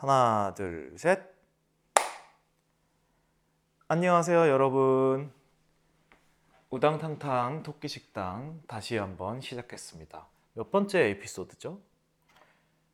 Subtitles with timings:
[0.00, 1.20] 하나, 둘, 셋.
[3.88, 5.30] 안녕하세요, 여러분.
[6.70, 10.26] 우당탕탕 토끼 식당 다시 한번 시작했습니다.
[10.54, 11.80] 몇 번째 에피소드죠?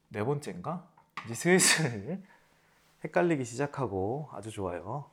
[0.08, 0.88] 네 번째인가?
[1.26, 2.20] 이제 슬슬
[3.04, 5.08] 헷갈리기 시작하고 아주 좋아요.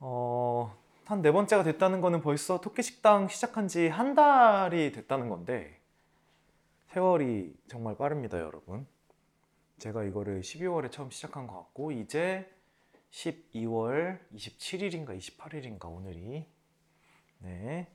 [0.00, 5.78] 어, 한 네 번째가 됐다는 거는 벌써 토끼 식당 시작한 지 한 달이 됐다는 건데
[6.92, 8.86] 세월이 정말 빠릅니다, 여러분.
[9.78, 12.50] 제가 이거를 12월에 처음 시작한 것 같고 이제
[13.10, 16.46] 12월 27일인가 28일인가 오늘이
[17.40, 17.86] 네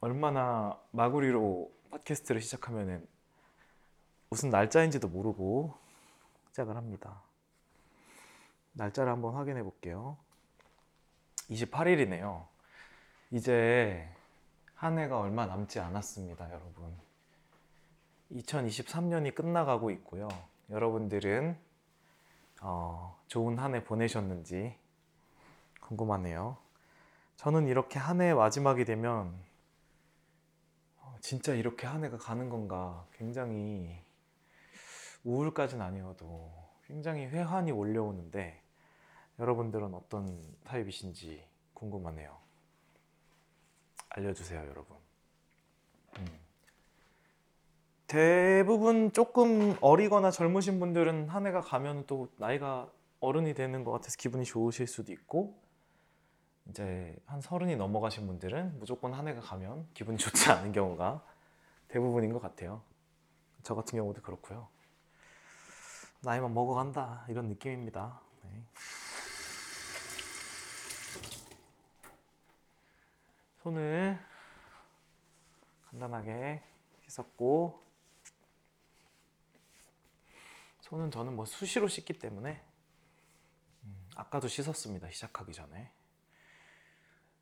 [0.00, 3.06] 얼마나 마구리로 팟캐스트를 시작하면은
[4.30, 5.74] 무슨 날짜인지도 모르고
[6.50, 7.22] 시작을 합니다.
[8.72, 10.16] 날짜를 한번 확인해 볼게요.
[11.50, 12.46] 28일이네요.
[13.30, 14.08] 이제
[14.74, 16.94] 한 해가 얼마 남지 않았습니다, 여러분.
[18.32, 20.28] 2023년이 끝나가고 있고요.
[20.70, 21.56] 여러분들은
[22.62, 24.76] 어, 좋은 한 해 보내셨는지
[25.80, 26.56] 궁금하네요.
[27.36, 29.38] 저는 이렇게 한해 마지막이 되면
[30.98, 34.02] 어, 진짜 이렇게 한 해가 가는 건가 굉장히
[35.24, 36.52] 우울까지는 아니어도
[36.86, 38.62] 굉장히 회한이 몰려오는데
[39.38, 42.36] 여러분들은 어떤 타입이신지 궁금하네요.
[44.10, 44.96] 알려주세요, 여러분.
[46.18, 46.45] 음.
[48.06, 54.44] 대부분 조금 어리거나 젊으신 분들은 한 해가 가면 또 나이가 어른이 되는 것 같아서 기분이
[54.44, 55.60] 좋으실 수도 있고
[56.68, 61.24] 이제 한 서른이 넘어가신 분들은 무조건 한 해가 가면 기분이 좋지 않은 경우가
[61.88, 62.82] 대부분인 것 같아요.
[63.62, 64.68] 저 같은 경우도 그렇고요.
[66.22, 68.20] 나이만 먹어간다 이런 느낌입니다.
[68.44, 68.62] 네.
[73.62, 74.18] 손을
[75.90, 76.62] 간단하게
[77.08, 77.85] 씻었고
[80.86, 82.64] 손은 저는 뭐 수시로 씻기 때문에
[83.82, 85.90] 음, 아까도 씻었습니다 시작하기 전에.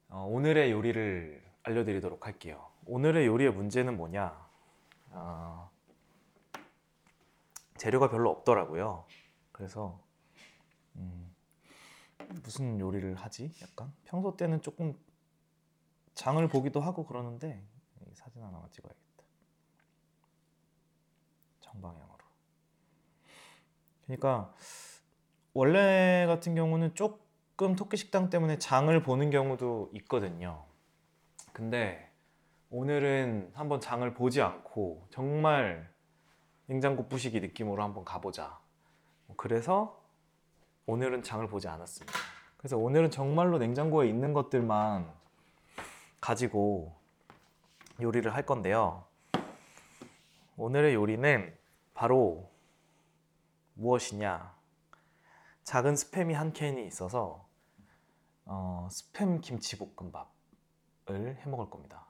[0.09, 2.70] 어, 오늘의 요리를 알려드리도록 할게요.
[2.86, 4.48] 오늘의 요리의 문제는 뭐냐?
[5.11, 5.70] 어,
[7.77, 9.07] 재료가 별로 없더라고요.
[9.52, 10.02] 그래서
[10.96, 11.35] 음,
[12.42, 13.52] 무슨 요리를 하지?
[13.61, 13.92] 약간?
[14.05, 14.98] 평소 때는 조금
[16.14, 17.63] 장을 보기도 하고 그러는데
[18.11, 19.24] 이 사진 하나만 찍어야겠다.
[21.61, 22.14] 정방향으로
[24.07, 24.53] 그러니까
[25.53, 30.65] 원래 같은 경우는 조금 토끼 식당 때문에 장을 보는 경우도 있거든요.
[31.53, 32.11] 근데
[32.70, 35.89] 오늘은 한번 장을 보지 않고 정말
[36.67, 38.59] 냉장고 부시기 느낌으로 한번 가보자.
[39.37, 40.03] 그래서
[40.87, 42.19] 오늘은 장을 보지 않았습니다.
[42.57, 45.11] 그래서 오늘은 정말로 냉장고에 있는 것들만
[46.20, 46.95] 가지고
[48.01, 49.05] 요리를 할 건데요.
[50.57, 51.55] 오늘의 요리는
[51.95, 52.51] 바로
[53.74, 54.55] 무엇이냐?
[55.64, 57.46] 작은 스팸이 한 캔이 있어서
[58.45, 60.27] 어, 스팸 김치볶음밥을
[61.39, 62.07] 해 먹을 겁니다.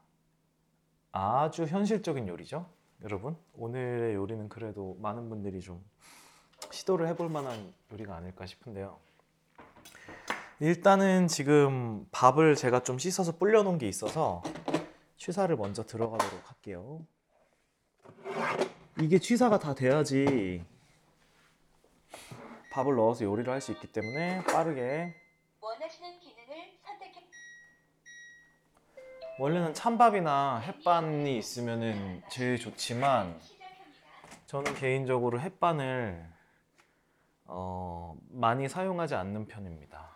[1.13, 2.69] 아주 현실적인 요리죠,
[3.03, 3.37] 여러분.
[3.55, 5.85] 오늘의 요리는 그래도 많은 분들이 좀
[6.71, 8.99] 시도를 해볼 만한 요리가 아닐까 싶은데요.
[10.61, 14.43] 일단은 지금 밥을 제가 좀 씻어서 불려놓은 게 있어서
[15.17, 17.07] 취사를 먼저 들어가도록 할게요.
[19.01, 20.65] 이게 취사가 다 돼야지
[22.75, 25.15] 밥을 넣어서 요리를 할 수 있기 때문에 빠르게
[25.61, 27.21] 원하시는 기능을 선택해
[29.39, 33.39] 원래는 찬밥이나 햇반이 있으면 제일 좋지만.
[34.47, 36.25] 저는 개인적으로 햇반을
[37.47, 40.11] 어, 많이 사용하지 않는 편입니다.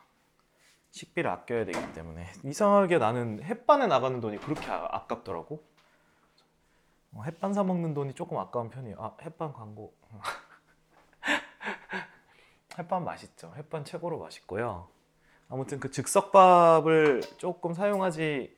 [0.91, 5.63] 식비를 아껴야 되기 때문에 이상하게 나는 햇반에 나가는 돈이 그렇게 아, 아깝더라고.
[7.15, 8.97] 어, 햇반 사 먹는 돈이 조금 아까운 편이에요.
[9.01, 9.93] 아 햇반 광고.
[12.79, 13.53] 햇반 맛있죠.
[13.57, 14.89] 햇반 최고로 맛있고요.
[15.49, 18.57] 아무튼 그 즉석밥을 조금 사용하지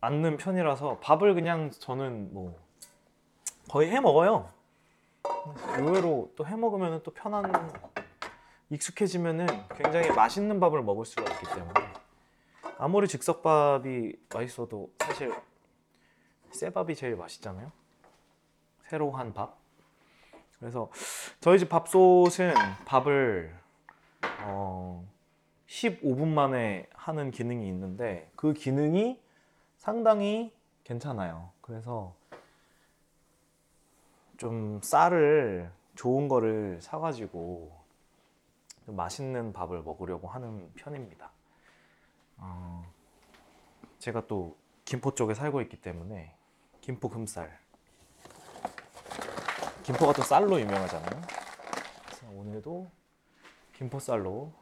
[0.00, 2.58] 않는 편이라서 밥을 그냥 저는 뭐
[3.68, 4.48] 거의 해 먹어요.
[5.76, 7.52] 의외로 또 해 먹으면 또 편한
[8.70, 9.46] 익숙해지면은
[9.76, 11.72] 굉장히 맛있는 밥을 먹을 수가 있기 때문에
[12.78, 15.32] 아무리 즉석밥이 맛있어도 사실
[16.52, 17.70] 쇠밥이 제일 맛있잖아요.
[18.88, 19.61] 새로 한 밥.
[20.62, 20.88] 그래서
[21.40, 22.54] 저희 집 밥솥은
[22.84, 23.52] 밥을
[24.44, 25.04] 어
[25.66, 29.20] 15분 만에 하는 기능이 있는데 그 기능이
[29.76, 30.54] 상당히
[30.84, 31.50] 괜찮아요.
[31.62, 32.14] 그래서
[34.36, 37.76] 좀 쌀을 좋은 거를 사가지고
[38.86, 41.32] 좀 맛있는 밥을 먹으려고 하는 편입니다.
[42.36, 42.84] 어,
[43.98, 46.36] 제가 또 김포 쪽에 살고 있기 때문에
[46.80, 47.61] 김포 금쌀.
[49.82, 51.22] 김포가 또 쌀로 유명하잖아요.
[52.06, 52.26] 그래서
[53.74, 54.52] 김포 쌀로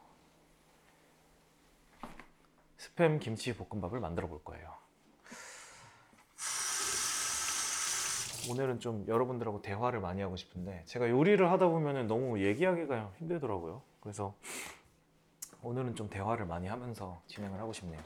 [2.77, 4.81] 스팸 김치 볶음밥을 만들어 볼 거예요.
[8.49, 13.83] 오늘은 좀 여러분들하고 대화를 많이 하고 싶은데 제가 요리를 하다 보면 너무 얘기하기가 힘들더라고요.
[13.99, 14.35] 그래서
[15.61, 18.01] 오늘은 좀 대화를 많이 하면서 진행을 하고 싶네요.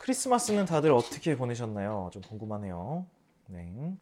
[0.00, 2.10] 크리스마스는 다들 어떻게 보내셨나요?
[2.12, 3.06] 좀 궁금하네요.
[3.48, 3.96] 네.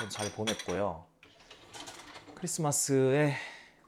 [0.00, 1.04] 전잘 보냈고요.
[2.34, 3.34] 크리스마스에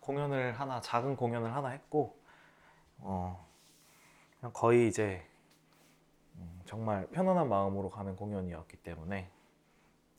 [0.01, 2.21] 공연을 하나 작은 공연을 하나 했고
[2.99, 3.49] 어
[4.39, 5.27] 그냥 거의 이제
[6.35, 9.31] 음, 정말 편안한 마음으로 가는 공연이었기 때문에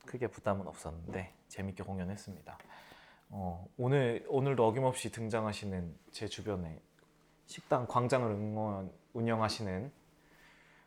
[0.04, 2.58] 크게 부담은 없었는데 재밌게 공연했습니다.
[3.28, 6.82] 어, 오늘 오늘도 어김없이 등장하시는 제 주변에
[7.46, 9.92] 식당 광장을 응원, 운영하시는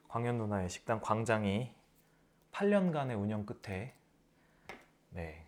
[0.09, 1.73] 광현 누나의 식당 광장이
[2.51, 3.96] 8년간의 운영 끝에
[5.09, 5.45] 네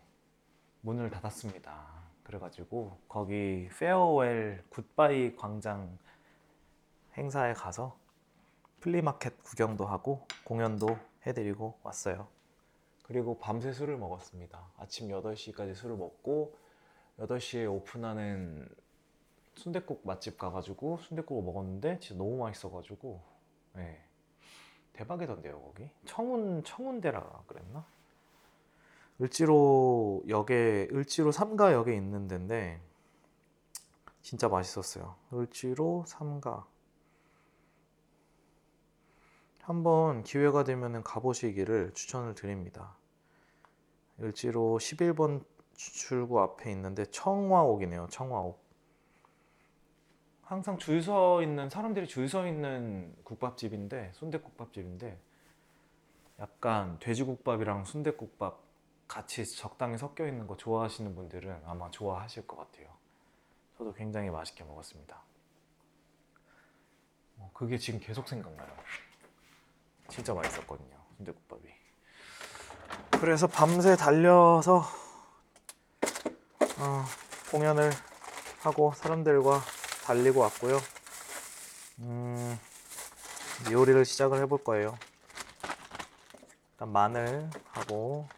[0.82, 2.00] 문을 닫았습니다.
[2.24, 5.98] 그래가지고 거기 farewell goodbye 광장
[7.18, 7.98] 행사에 가서
[8.80, 12.28] flea market 구경도 하고 공연도 해드리고 왔어요.
[13.04, 14.72] 그리고 밤새 술을 먹었습니다.
[14.78, 16.56] 아침 8시까지 술을 먹고
[17.20, 18.70] 8시에 오픈하는
[19.56, 23.22] 순댓국 맛집 가가지고 순댓국을 먹었는데 진짜 너무 맛있어가지고
[23.74, 24.02] 네.
[24.94, 27.86] 대박이던데요 거기 청운 청운대라 그랬나?
[29.22, 32.82] 을지로 역에 을지로 3가역에 있는 데인데
[34.22, 35.16] 진짜 맛있었어요.
[35.34, 36.66] 을지로 3가
[39.64, 42.96] 한번 기회가 되면 가보시기를 추천을 드립니다.
[44.22, 45.44] 을지로 11번
[45.74, 48.08] 출구 앞에 있는데 청화옥이네요.
[48.10, 48.60] 청화옥.
[50.44, 55.20] 항상 줄 서 있는 사람들이 줄 서 있는 국밥집인데 순대국밥집인데
[56.40, 58.69] 약간 돼지국밥이랑 순대국밥
[59.10, 62.88] 같이 적당히 섞여 있는 거 좋아하시는 분들은 아마 좋아하실 것 같아요.
[63.78, 65.20] 저도 굉장히 맛있게 먹었습니다.
[67.40, 68.70] 어, 그게 지금 계속 생각나요.
[70.10, 70.96] 진짜 맛있었거든요.
[71.18, 71.64] 순대국밥이.
[73.20, 74.84] 그래서 밤새 달려서
[76.78, 77.06] 어,
[77.52, 77.92] 공연을
[78.60, 79.60] 하고 사람들과
[80.06, 80.78] 달리고 왔고요.
[82.00, 82.60] 음,
[83.72, 84.98] 요리를 시작을 해볼 거예요.
[86.74, 88.30] 일단 마늘하고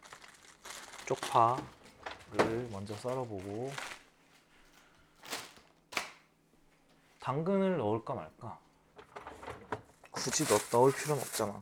[1.12, 3.72] 쪽파를 먼저 썰어보고
[7.20, 8.60] 당근을 넣을까 말까?
[10.12, 11.60] 굳이 넣, 넣을 필요는 없잖아.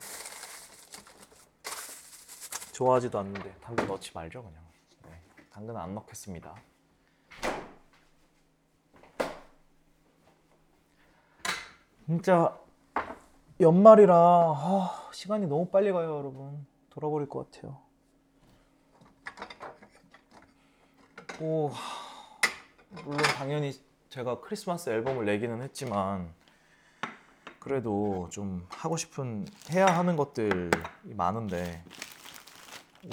[2.73, 4.63] 좋아하지도 않는데 당근 넣지 말죠 그냥.
[5.05, 6.55] 네, 당근은 안 넣겠습니다.
[12.05, 12.57] 진짜
[13.59, 16.65] 연말이라 아, 시간이 너무 빨리 가요 여러분.
[16.89, 17.88] 돌아버릴 것 같아요.
[21.39, 21.71] 뭐
[23.06, 23.71] 물론 당연히
[24.09, 26.33] 제가 크리스마스 앨범을 내기는 했지만
[27.59, 30.69] 그래도 좀 하고 싶은 해야 하는 것들이
[31.03, 31.81] 많은데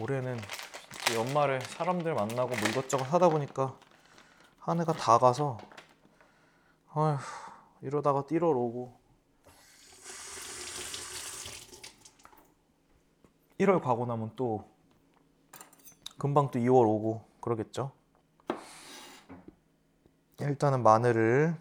[0.00, 0.36] 올해는
[1.14, 3.78] 연말에 사람들 만나고 뭐 이것저것 하다 보니까
[4.58, 5.58] 한 해가 다 가서
[6.94, 7.18] 아휴
[7.80, 8.98] 이러다가 1월 오고
[13.60, 14.68] 1월 가고 나면 또
[16.18, 17.92] 금방 또 2월 오고 그러겠죠.
[20.46, 21.54] 일단은 마늘을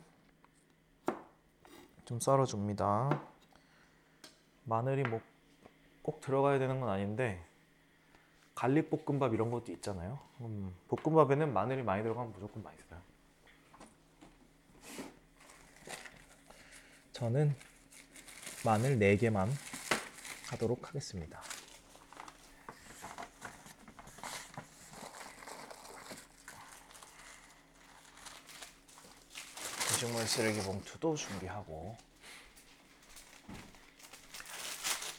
[2.05, 3.21] 좀 썰어줍니다.
[4.65, 5.35] 마늘이 뭐
[6.05, 7.43] 꼭 들어가야 되는 건 아닌데
[8.53, 10.19] garlic 볶음밥 이런 것도 있잖아요.
[10.41, 13.01] 음, 볶음밥에는 마늘이 많이 들어가면 무조건 맛있어요.
[17.11, 17.55] 저는
[18.63, 19.49] 마늘 4개만
[20.51, 21.41] 하도록 하겠습니다.
[29.95, 31.95] 음식물 쓰레기 봉투도 준비하고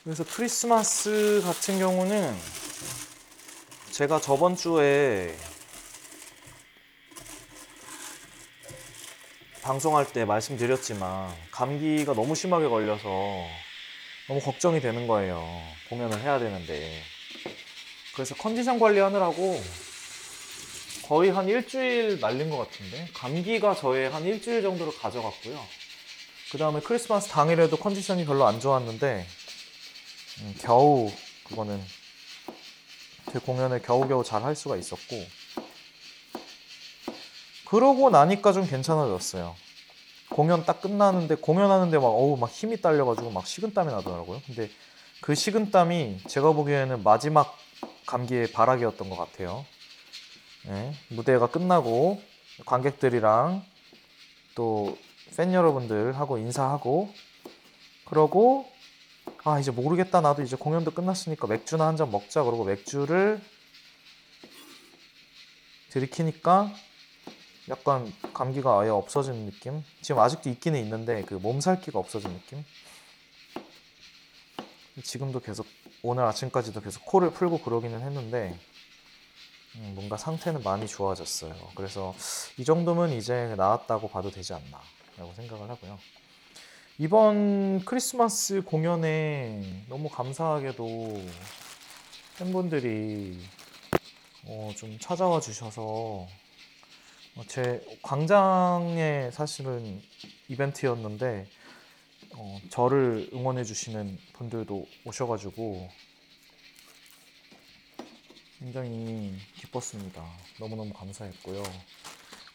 [0.04, 2.36] 그래서 크리스마스 같은 경우는
[3.92, 5.34] 제가 저번 주에
[9.62, 13.08] 방송할 때 말씀드렸지만 감기가 너무 심하게 걸려서
[14.28, 15.42] 너무 걱정이 되는 거예요.
[15.88, 17.02] 공연을 해야 되는데.
[18.14, 19.62] 그래서 컨디션 관리하느라고
[21.06, 25.64] 거의 한 일주일 말린 것 같은데 감기가 저의 한 일주일 정도를 가져갔고요.
[26.50, 29.26] 그 다음에 크리스마스 당일에도 컨디션이 별로 안 좋았는데
[30.40, 31.10] 음, 겨우
[31.44, 31.80] 그거는
[33.32, 35.24] 제 공연을 겨우겨우 잘 할 수가 있었고
[37.66, 39.54] 그러고 나니까 좀 괜찮아졌어요.
[40.30, 44.42] 공연 딱 끝나는데 공연하는데 막 어우 막 힘이 딸려가지고 막 식은땀이 나더라고요.
[44.46, 44.70] 근데
[45.20, 47.56] 그 식은땀이 제가 보기에는 마지막
[48.06, 49.64] 감기의 발악이었던 것 같아요.
[50.66, 52.20] 네, 무대가 끝나고
[52.64, 53.64] 관객들이랑
[54.54, 54.96] 또
[55.36, 57.12] 팬 여러분들하고 인사하고
[58.06, 58.66] 그러고
[59.44, 62.42] 아 이제 모르겠다 나도 이제 공연도 끝났으니까 맥주나 한 잔 먹자.
[62.42, 63.40] 그러고 맥주를
[65.90, 66.72] 들이키니까
[67.68, 69.84] 약간 감기가 아예 없어지는 느낌?
[70.00, 72.64] 지금 아직도 있기는 있는데 그 몸살기가 없어진 느낌?
[75.02, 75.66] 지금도 계속
[76.02, 78.75] 오늘 아침까지도 계속 코를 풀고 그러기는 했는데 음,
[79.94, 81.54] 뭔가 상태는 많이 좋아졌어요.
[81.74, 82.14] 그래서
[82.58, 85.98] 이 정도면 이제 나았다고 봐도 되지 않나라고 생각을 하고요.
[86.98, 91.22] 이번 크리스마스 공연에 너무 감사하게도
[92.38, 93.38] 팬분들이
[94.46, 95.82] 어, 좀 찾아와 주셔서
[97.36, 100.00] 어, 제 광장에 사실은
[100.48, 101.46] 이벤트였는데
[102.34, 105.88] 어, 저를 응원해 주시는 분들도 오셔가지고
[108.66, 110.26] 굉장히 기뻤습니다.
[110.58, 111.62] 너무너무 감사했고요.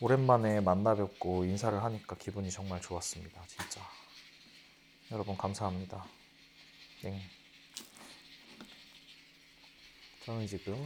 [0.02, 3.42] 오랜만에 만나 뵙고 인사를 하니까 기분이 정말 좋았습니다.
[3.48, 3.82] 진짜.
[5.10, 6.06] 여러분 감사합니다.
[7.04, 7.22] 네.
[10.26, 10.86] 저는 지금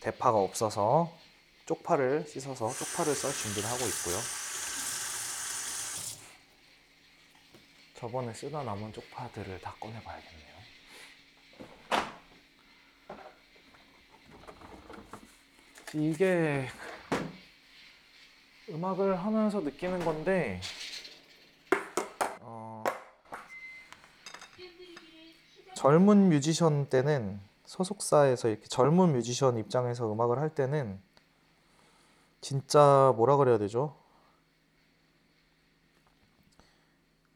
[0.00, 1.16] 대파가 없어서
[1.64, 4.18] 쪽파를 씻어서 쪽파를 썰 준비를 하고 있고요.
[7.94, 10.45] 저번에 쓰다 남은 쪽파들을 다 꺼내봐야겠네요.
[15.94, 16.66] 이게
[18.68, 20.60] 음악을 하면서 느끼는 건데,
[22.40, 22.82] 어,
[25.74, 31.00] 젊은 뮤지션 때는 소속사에서 이렇게 젊은 뮤지션 입장에서 음악을 할 때는
[32.40, 33.96] 진짜 뭐라 그래야 되죠?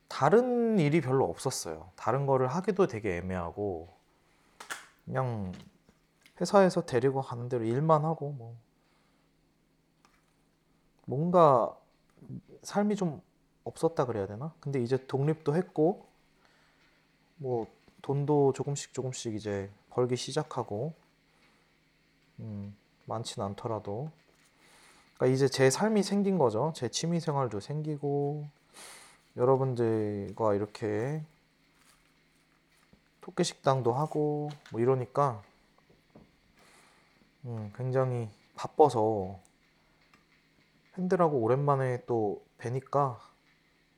[0.08, 1.92] 다른 일이 별로 없었어요.
[1.94, 3.88] 다른 거를 하기도 되게 애매하고
[5.04, 5.52] 그냥
[6.40, 8.56] 회사에서 데리고 가는 대로 일만 하고 뭐
[11.04, 11.76] 뭔가
[12.62, 13.20] 삶이 좀
[13.64, 14.52] 없었다 그래야 되나?
[14.60, 16.06] 근데 이제 독립도 했고
[17.36, 17.66] 뭐
[18.02, 20.94] 돈도 조금씩 조금씩 이제 벌기 시작하고
[22.38, 22.74] 음,
[23.06, 24.10] 많진 않더라도
[25.16, 26.72] 그러니까 이제 제 삶이 생긴 거죠.
[26.74, 28.48] 제 취미 생활도 생기고
[29.36, 31.22] 여러분들과 이렇게
[33.20, 35.42] 토끼 식당도 하고 뭐 이러니까
[37.44, 39.40] 음, 굉장히 바빠서
[40.94, 43.20] 팬들하고 오랜만에 또 뵈니까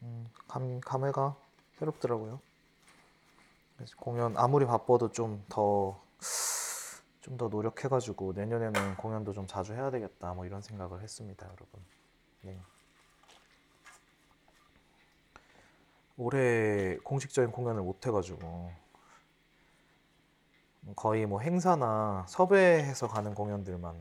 [0.02, 1.36] 음, 감, 감회가
[1.78, 2.40] 새롭더라고요.
[3.76, 6.00] 그래서 공연 아무리 바빠도 좀 더
[7.22, 11.80] 좀 더 노력해가지고 내년에는 공연도 좀 자주 해야 되겠다 뭐 이런 생각을 했습니다, 여러분.
[12.42, 12.58] 네.
[16.16, 18.72] 올해 공식적인 공연을 못 해가지고
[20.96, 23.96] 거의 뭐 행사나 섭외해서 가는 공연들만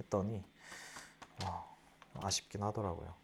[0.00, 0.42] 했더니
[1.44, 1.64] 와,
[2.22, 3.14] 아쉽긴 하더라고요.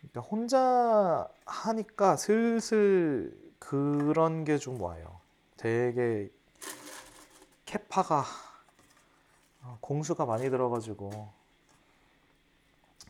[0.00, 5.20] 그러니까 혼자 하니까 슬슬 그런 게 좀 와요.
[5.56, 6.28] 되게
[7.64, 8.24] 캐파가
[9.62, 11.30] 어, 공수가 많이 들어가지고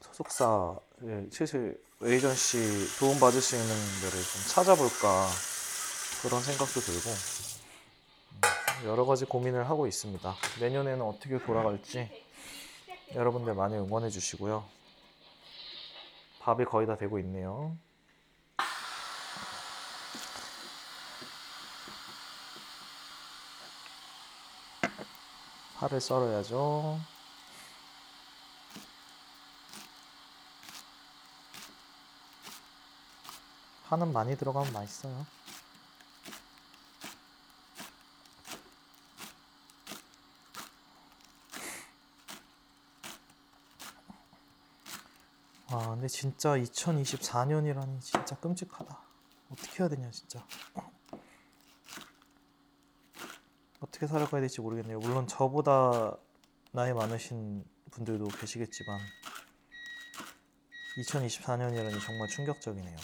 [0.03, 3.69] 소속사를 슬슬 에이전시 도움 받을 수 있는
[4.03, 5.29] 데를 좀 찾아볼까
[6.21, 7.52] 그런 생각도 들고 음,
[8.85, 10.35] 여러 가지 고민을 하고 있습니다.
[10.61, 12.11] 내년에는 어떻게 돌아갈지
[13.15, 14.65] 여러분들 많이 응원해 주시고요.
[16.41, 17.77] 밥이 거의 다 되고 있네요.
[25.77, 26.99] 파를 썰어야죠.
[33.85, 35.27] 파는 많이 들어가면 맛있어요.
[45.73, 49.01] 와, 근데 진짜 2024년이라니 진짜 끔찍하다.
[49.51, 50.47] 어떻게 해야 되냐, 진짜.
[53.81, 54.99] 어떻게 살아가야 될지 모르겠네요.
[54.99, 56.19] 물론 저보다
[56.73, 59.01] 나이 많으신 분들도 계시겠지만
[60.99, 62.97] 2024년이라니 정말 충격적이네요.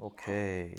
[0.00, 0.74] 오케이.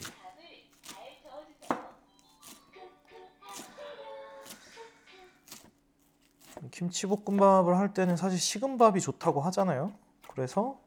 [6.79, 9.91] 김치볶음밥을 할 때는 사실 식은 밥이 좋다고 하잖아요.
[10.29, 10.79] 그래서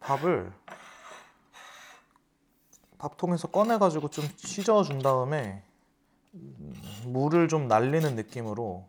[0.00, 0.52] 밥을
[2.98, 5.62] 밥통에서 꺼내가지고 좀 씻어 준 다음에
[6.34, 6.74] 음,
[7.06, 8.84] 물을 좀 날리는 느낌으로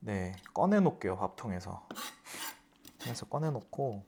[0.00, 1.88] 네 꺼내 놓을게요 밥통에서.
[3.00, 4.04] 그래서 꺼내 놓고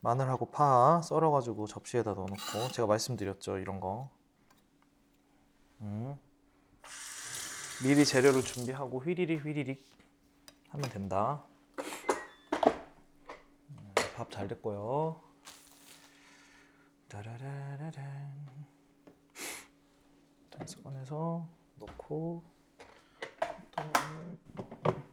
[0.00, 4.10] 마늘하고 파 썰어가지고 접시에다 넣어놓고 제가 말씀드렸죠 이런 거.
[5.80, 6.18] 음.
[7.82, 9.86] 미리 재료를 준비하고 휘리릭 휘리릭
[10.70, 11.44] 하면 된다.
[14.16, 15.20] 밥 잘 됐고요.
[17.08, 18.46] 따라라라란.
[20.44, 22.44] 일단 꺼내서 넣고
[24.56, 25.03] 또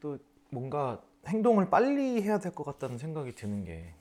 [0.00, 0.18] 또
[0.50, 3.94] 뭔가 행동을 빨리 해야 될 것 같다는 생각이 드는 게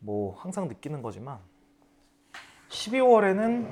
[0.00, 1.40] 뭐 항상 느끼는 거지만
[2.68, 3.68] 12월에는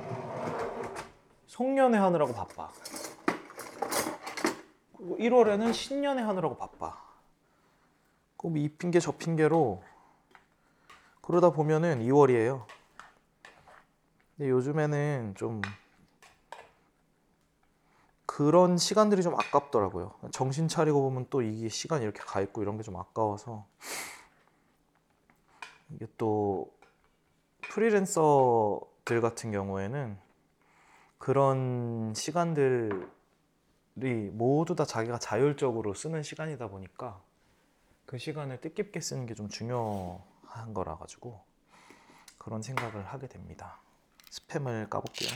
[1.45, 2.69] 송년회 하느라고 바빠.
[4.97, 7.01] 그리고 1월에는 신년회 하느라고 바빠.
[8.35, 9.81] 그럼 이 핑계 저 핑계로
[11.21, 12.65] 그러다 보면은 2월이에요.
[14.35, 15.61] 근데 요즘에는 좀
[18.37, 20.13] 그런 시간들이 좀 아깝더라고요.
[20.31, 23.65] 정신 차리고 보면 또 이게 시간이 이렇게 가 있고 이런 게 좀 아까워서
[25.89, 26.71] 이게 또
[27.63, 30.19] 프리랜서들 같은 경우에는
[31.17, 32.91] 그런 시간들이
[34.33, 37.19] 모두 다 자기가 자율적으로 쓰는 시간이다 보니까
[38.05, 41.43] 그 시간을 뜻깊게 쓰는 게 좀 중요한 거라 가지고
[42.37, 43.79] 그런 생각을 하게 됩니다.
[44.29, 45.31] 스팸을 까볼게요.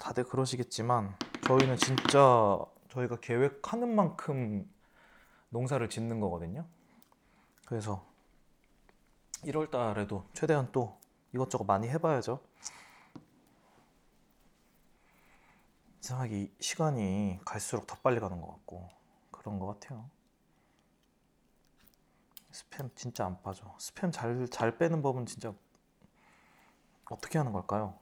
[0.00, 1.14] 다들 그러시겠지만
[1.46, 4.68] 저희는 진짜 저희가 계획하는 만큼
[5.50, 6.66] 농사를 짓는 거거든요.
[7.66, 8.04] 그래서
[9.44, 10.98] 1월 달에도 최대한 또
[11.32, 12.40] 이것저것 많이 해봐야죠.
[16.02, 18.88] 이상하게 이 시간이 갈수록 더 빨리 가는 것 같고
[19.30, 20.10] 그런 것 같아요.
[22.52, 23.76] 스팸 진짜 안 빠져.
[23.78, 25.54] 스팸 잘, 잘 빼는 법은 진짜
[27.10, 27.98] 어떻게 하는 걸까요?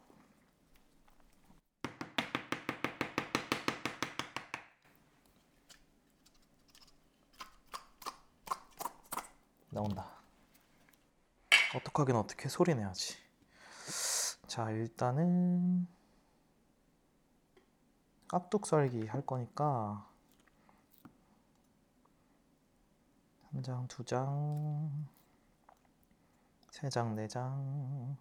[9.79, 10.11] 나온다.
[11.77, 13.17] 어떡하긴 어떻게 소리 내야지.
[14.49, 15.87] 자, 일단은
[18.27, 20.05] 깍둑 썰기 할 거니까
[23.53, 25.07] 한 장, 두 장,
[26.71, 28.17] 세 장, 네 장.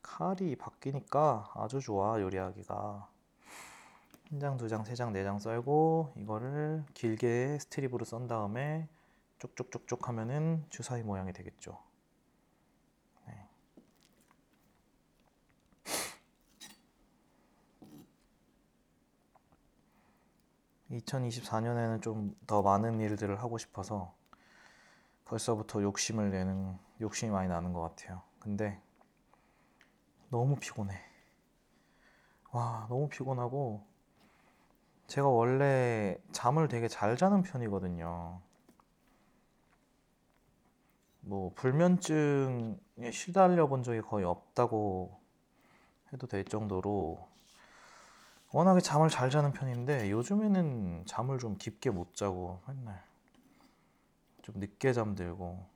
[0.00, 3.08] 칼이 바뀌니까 아주 좋아 요리하기가.
[4.30, 8.88] 한 장, 두 장, 세 장, 네 장 썰고 이거를 길게 스트립으로 썬 다음에
[9.38, 11.78] 쪽쪽쪽쪽 하면은 주사위 모양이 되겠죠.
[13.26, 13.48] 네.
[20.90, 24.14] (2024년에는) 좀 더 많은 일들을 하고 싶어서
[25.24, 28.80] 벌써부터 욕심을 내는 욕심이 많이 나는 것 같아요 근데
[30.30, 30.94] 너무 피곤해
[32.52, 33.84] 와 너무 피곤하고
[35.08, 38.40] 제가 원래 잠을 되게 잘 자는 편이거든요
[41.28, 45.20] 뭐 불면증에 시달려 본 적이 거의 없다고
[46.12, 47.28] 해도 될 정도로
[48.52, 53.04] 워낙에 잠을 잘 자는 편인데 요즘에는 잠을 좀 깊게 못 자고 맨날
[54.42, 55.66] 좀 늦게 잠들고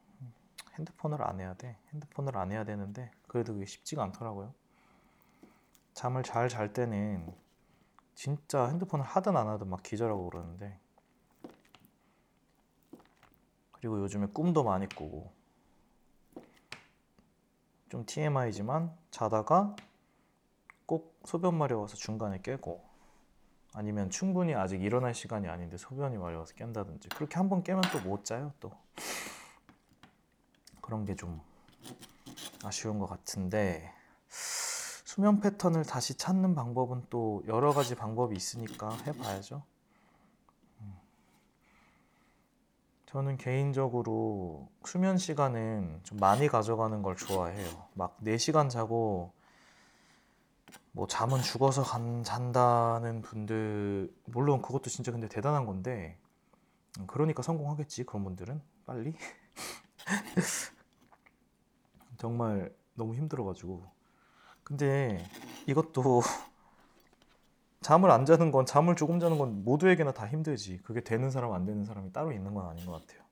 [0.79, 1.77] 핸드폰을 안 해야 돼.
[1.93, 4.55] 핸드폰을 안 해야 되는데 그래도 그게 쉽지가 않더라고요.
[5.95, 7.35] 잠을 잘 잘 때는
[8.15, 10.79] 진짜 핸드폰을 하든 안 하든 막 기절하고 그러는데
[13.73, 15.40] 그리고 요즘에 꿈도 많이 꾸고
[17.91, 19.77] 좀 TMI지만 자다가
[20.87, 22.83] 꼭 소변 마려워서 중간에 깨고
[23.75, 28.25] 아니면 충분히 아직 일어날 시간이 아닌데 소변이 마려워서 깬다든지 그렇게 한 번 깨면 또 못
[28.25, 28.73] 자요 또
[30.81, 31.41] 그런 게 좀
[32.65, 33.93] 아쉬운 것 같은데
[34.29, 39.63] 수면 패턴을 다시 찾는 방법은 또 여러 가지 방법이 있으니까 해봐야죠.
[40.81, 40.95] 음.
[43.11, 47.89] 저는 개인적으로 수면 시간은 좀 많이 가져가는 걸 좋아해요.
[47.95, 49.33] 막 4시간 자고
[50.93, 56.19] 뭐 잠은 죽어서 간, 잔다는 분들 물론 그것도 진짜 근데 대단한 건데
[57.01, 58.63] 음, 그러니까 성공하겠지 그런 분들은.
[58.87, 59.13] 빨리.
[62.17, 63.91] 정말 너무 힘들어가지고.
[64.63, 65.27] 근데
[65.67, 66.23] 이것도
[67.81, 70.79] 잠을 안 자는 건 잠을 조금 자는 건 모두에게나 다 힘들지.
[70.83, 73.25] 그게 되는 사람 안 되는 사람이 따로 있는 건 아닌 것 같아요.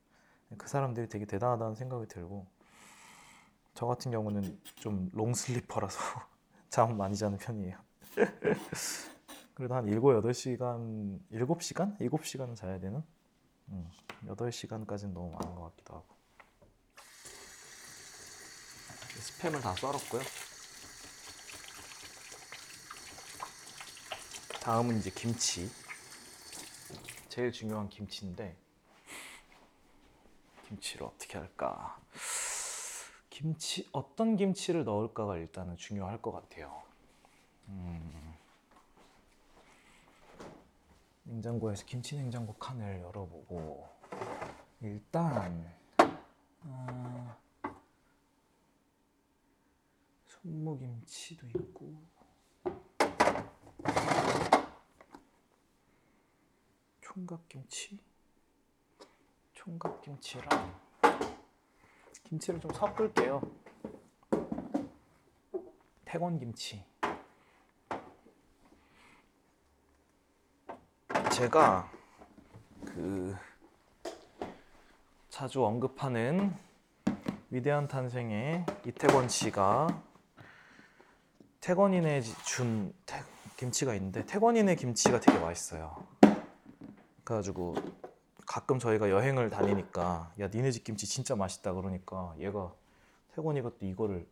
[0.56, 2.46] 그 사람들이 되게 대단하다는 생각이 들고
[3.74, 6.00] 저 같은 경우는 좀 롱슬리퍼라서
[6.70, 7.76] 잠 많이 자는 편이에요.
[9.54, 11.98] 그래도 한 7, 8시간 7시간?
[11.98, 13.02] 7시간은 자야 되는?
[13.68, 13.90] 음,
[14.28, 16.06] 8시간까지는 너무 많은 것 같기도 하고.
[19.18, 20.47] 스팸을 다 썰었고요
[24.62, 25.70] 다음은 이제 김치
[27.28, 28.56] 제일 중요한 김치인데
[30.66, 31.98] 김치를 어떻게 할까?
[33.30, 36.82] 김치 어떤 김치를 넣을까가 일단은 중요할 것 같아요.
[37.68, 38.34] 음.
[41.22, 43.88] 냉장고에서 김치 냉장고 칸을 열어보고
[44.80, 45.72] 일단
[46.64, 47.36] 아,
[50.26, 52.17] 손무김치도 있고
[57.00, 57.98] 총각김치?
[59.54, 60.80] 총각김치랑
[62.24, 63.40] 김치를 좀 섞을게요.
[66.04, 66.84] 태권김치.
[71.32, 71.90] 제가
[72.84, 73.36] 그
[75.28, 76.56] 자주 언급하는
[77.50, 80.02] 위대한 탄생의 이태권 씨가
[81.60, 83.22] 태권인의 준 태-
[83.58, 86.06] 김치가 있는데 태권인의 김치가 되게 맛있어요.
[87.24, 87.74] 그래가지고
[88.46, 92.72] 가끔 저희가 여행을 다니니까 야 니네 집 김치 진짜 맛있다 그러니까 얘가
[93.34, 94.28] 태권이가 또 이거를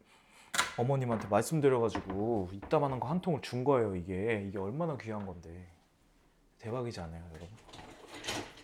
[0.78, 5.66] 어머님한테 말씀드려가지고 이따만한 거 한 통을 준 거예요 이게 이게 얼마나 귀한 건데
[6.60, 7.48] 대박이지 않아요 여러분?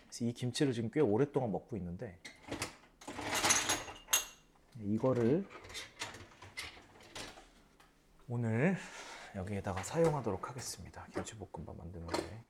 [0.06, 2.16] 그래서 이 김치를 지금 꽤 오랫동안 먹고 있는데
[4.80, 5.44] 이거를
[8.28, 8.78] 오늘
[9.34, 11.06] 여기에다가 사용하도록 하겠습니다.
[11.12, 12.44] 김치볶음밥 만드는데.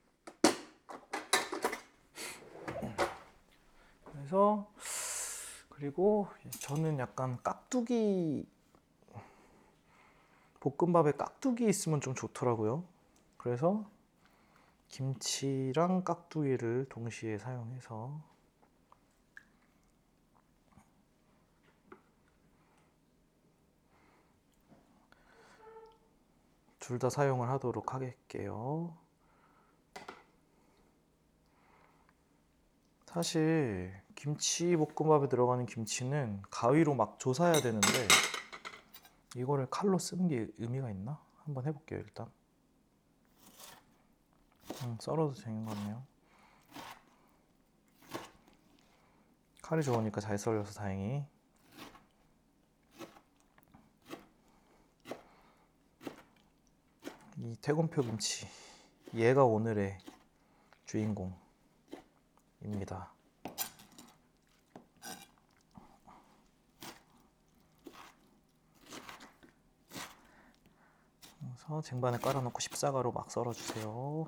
[4.12, 4.70] 그래서
[5.68, 6.28] 그리고
[6.60, 8.48] 저는 약간 깍두기
[10.60, 12.84] 볶음밥에 깍두기 있으면 좀 좋더라고요.
[13.36, 13.84] 그래서
[14.88, 18.31] 김치랑 깍두기를 동시에 사용해서
[26.82, 28.96] 둘 다 사용을 하도록 하겠게요.
[33.06, 37.88] 사실 김치 볶음밥에 들어가는 김치는 가위로 막 조사해야 되는데
[39.36, 41.22] 이거를 칼로 쓰는 게 의미가 있나?
[41.44, 42.28] 한번 해볼게요 일단.
[44.82, 46.02] 음, 썰어도 되는 것 같네요.
[49.62, 51.24] 칼이 좋으니까 잘 썰려서 다행히.
[57.44, 58.46] 이 태권표 김치
[59.14, 59.98] 얘가 오늘의
[60.84, 61.34] 주인공입니다.
[71.40, 74.24] 그래서 쟁반에 깔아놓고 십사가로 막 썰어주세요.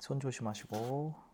[0.00, 1.25] 손 조심하시고.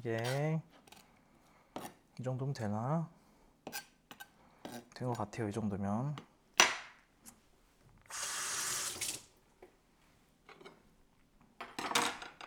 [0.00, 0.62] 자, 이게
[2.18, 3.08] 이 정도면 되나?
[4.94, 5.48] 된 것 같아요.
[5.48, 6.16] 이 정도면.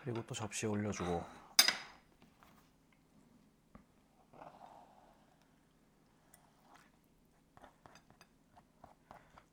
[0.03, 1.23] 그리고 또 접시에 올려주고.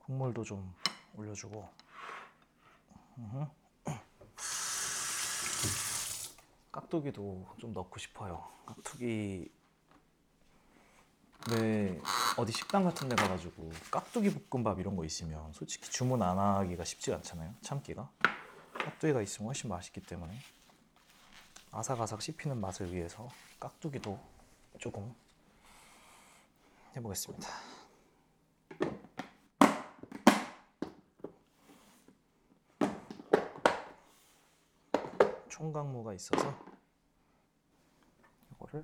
[0.01, 0.75] 국물도 좀
[1.17, 1.69] 올려주고.
[3.19, 3.47] 음흠.
[6.73, 8.45] 깍두기도 좀 넣고 싶어요.
[8.67, 9.51] 깍두기
[11.49, 12.01] 네
[12.37, 17.13] 어디 식당 같은 데 가가지고 깍두기 볶음밥 이런 거 있으면 솔직히 주문 안 하기가 쉽지
[17.15, 17.55] 않잖아요.
[17.63, 18.11] 참기가
[18.75, 20.39] 깍두기가 있으면 훨씬 맛있기 때문에
[21.73, 23.29] 아삭아삭 씹히는 맛을 위해서
[23.59, 24.19] 깍두기도
[24.79, 25.15] 조금
[26.97, 27.70] 해보겠습니다.
[35.61, 36.55] 총각무가 있어서
[38.51, 38.83] 이거를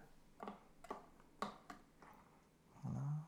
[2.83, 3.27] 하나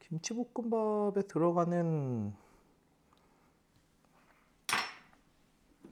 [0.00, 2.34] 김치볶음밥에 들어가는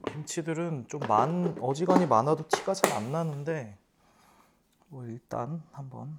[0.07, 3.77] 김치들은 좀 많, 어지간히 많아도 티가 잘 안 나는데
[4.87, 6.17] 뭐 일단 한번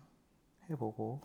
[0.71, 1.21] 해보고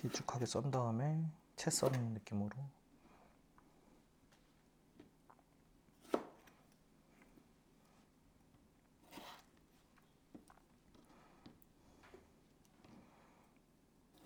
[0.00, 1.22] 길쭉하게 썬 다음에
[1.56, 2.48] 채 써는 느낌으로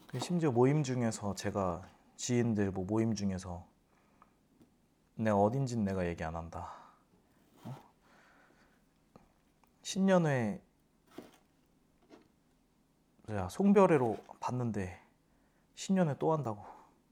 [0.07, 3.67] 그 심지어 모임 중에서 제가 지인들 뭐 모임 중에서
[5.17, 6.73] 내가 어딘진 내가 얘기 안 한다.
[7.65, 7.75] 어?
[9.83, 10.63] 신년회
[13.31, 15.04] 야 송별회로 봤는데
[15.75, 16.65] 신년회 또 한다고.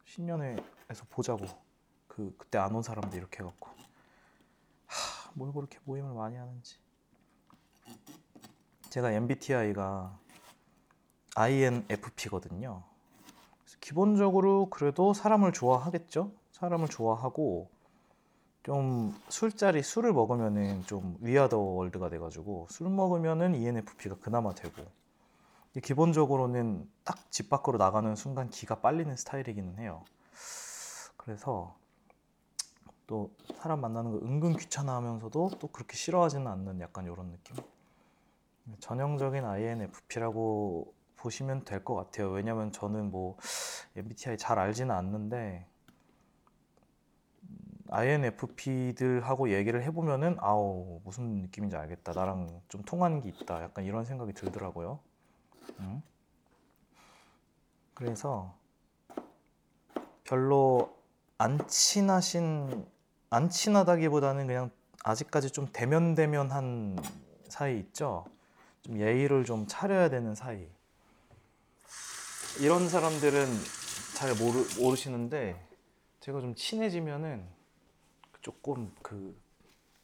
[0.06, 1.46] 신년회에서 보자고.
[2.08, 3.70] 그 그때 안 온 사람들 이렇게 해갖고.
[4.86, 6.76] 하, 뭘 그렇게 모임을 많이 하는지.
[8.90, 10.18] 제가 MBTI가
[11.34, 12.82] INFP거든요.
[13.80, 16.32] 기본적으로 그래도 사람을 좋아하겠죠.
[16.52, 17.70] 사람을 좋아하고
[18.62, 24.84] 좀 술자리 술을 먹으면은 좀 위아더 월드가 돼가지고 술 먹으면은 ENFP가 그나마 되고
[25.80, 30.04] 기본적으로는 딱 집 밖으로 나가는 순간 기가 빨리는 스타일이기는 해요.
[31.16, 31.74] 그래서
[33.06, 37.56] 또 사람 만나는 거 은근 귀찮아하면서도 또 그렇게 싫어하지는 않는 약간 이런 느낌.
[38.80, 42.30] 전형적인 INFP라고 보시면 될 것 같아요.
[42.30, 43.38] 왜냐면 저는 뭐
[43.96, 45.66] MBTI 잘 알지는 않는데
[47.90, 52.12] INFP들하고 얘기를 해보면은 아우 무슨 느낌인지 알겠다.
[52.12, 53.62] 나랑 좀 통하는 게 있다.
[53.62, 55.00] 약간 이런 생각이 들더라고요.
[55.80, 56.02] 음.
[57.94, 58.54] 그래서
[60.24, 60.96] 별로
[61.38, 62.86] 안 친하신
[63.30, 64.70] 안 친하다기보다는 그냥
[65.04, 66.96] 아직까지 좀 대면대면한
[67.48, 68.24] 사이 있죠.
[68.82, 70.68] 좀 예의를 좀 차려야 되는 사이.
[72.60, 73.46] 이런 사람들은
[74.14, 75.60] 잘 모르, 모르시는데
[76.20, 77.46] 제가 좀 친해지면은
[78.42, 79.36] 조금 그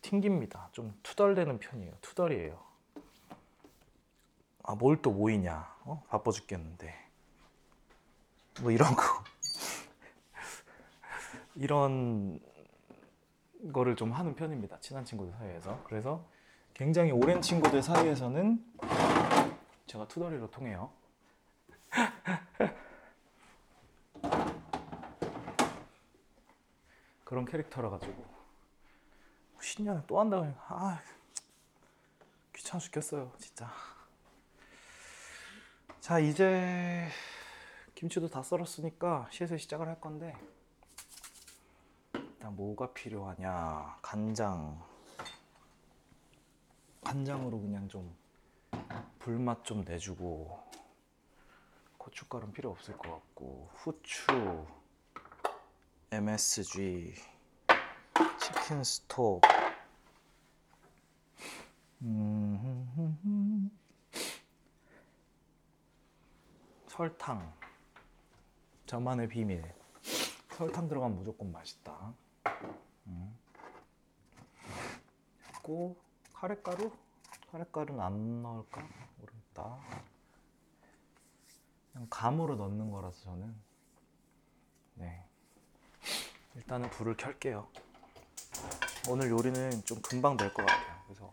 [0.01, 0.69] 튕깁니다.
[0.73, 1.93] 좀 투덜대는 편이에요.
[2.01, 2.68] 투덜이에요.
[4.69, 5.67] 아, 뭘 또 모이냐?
[5.85, 6.05] 어?
[6.11, 6.95] 바빠 죽겠는데.
[8.61, 9.03] 뭐 이런 거.
[11.57, 12.39] 이런
[13.73, 14.79] 거를 좀 하는 편입니다.
[14.81, 15.83] 친한 친구들 사이에서.
[15.85, 16.23] 그래서
[16.75, 18.63] 굉장히 오랜 친구들 사이에서는
[19.87, 20.91] 제가 투덜이로 통해요.
[27.25, 28.23] 그런 캐릭터라 가지고
[29.63, 31.01] 신년에 또 한다고 아
[32.55, 33.71] 귀찮아 죽겠어요 진짜
[36.09, 37.07] 자 이제
[37.95, 40.35] 김치도 다 썰었으니까 시에서 시작을 할 건데.
[42.15, 43.99] 일단 뭐가 필요하냐?
[44.01, 44.83] 간장.
[47.05, 48.17] 간장으로 그냥 좀
[49.19, 50.59] 불맛 좀 내주고
[51.99, 54.65] 고춧가루는 필요 없을 것 같고 후추
[56.11, 57.17] MSG
[58.41, 59.43] 치킨 스톡.
[62.01, 63.71] 음,
[66.99, 67.55] 설탕
[68.87, 69.63] 저만의 비밀
[70.51, 72.13] 설탕 들어가면 무조건 맛있다
[73.07, 73.39] 음.
[75.63, 75.97] 그리고
[76.33, 76.91] 카레가루?
[77.53, 78.85] 카레가루는 안 넣을까?
[79.21, 79.79] 모르겠다
[81.93, 83.55] 그냥 감으로 넣는 거라서 저는
[84.95, 85.25] 네
[86.57, 87.69] 일단은 불을 켤게요.
[89.09, 91.01] 오늘 요리는 좀 금방 될 것 같아요.
[91.07, 91.33] 그래서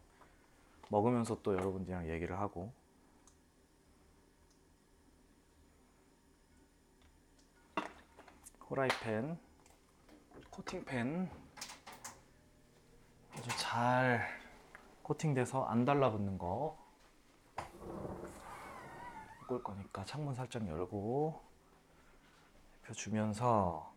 [0.90, 2.72] 먹으면서 또 여러분들이랑 얘기를 하고
[8.70, 9.38] 호라이팬,
[10.50, 11.30] 코팅팬.
[13.34, 14.28] 아주 잘
[15.04, 16.78] 코팅돼서 안 달라붙는 거.
[19.48, 21.44] 꿀 거니까 창문 살짝 열고
[22.82, 23.94] 데펴주면서.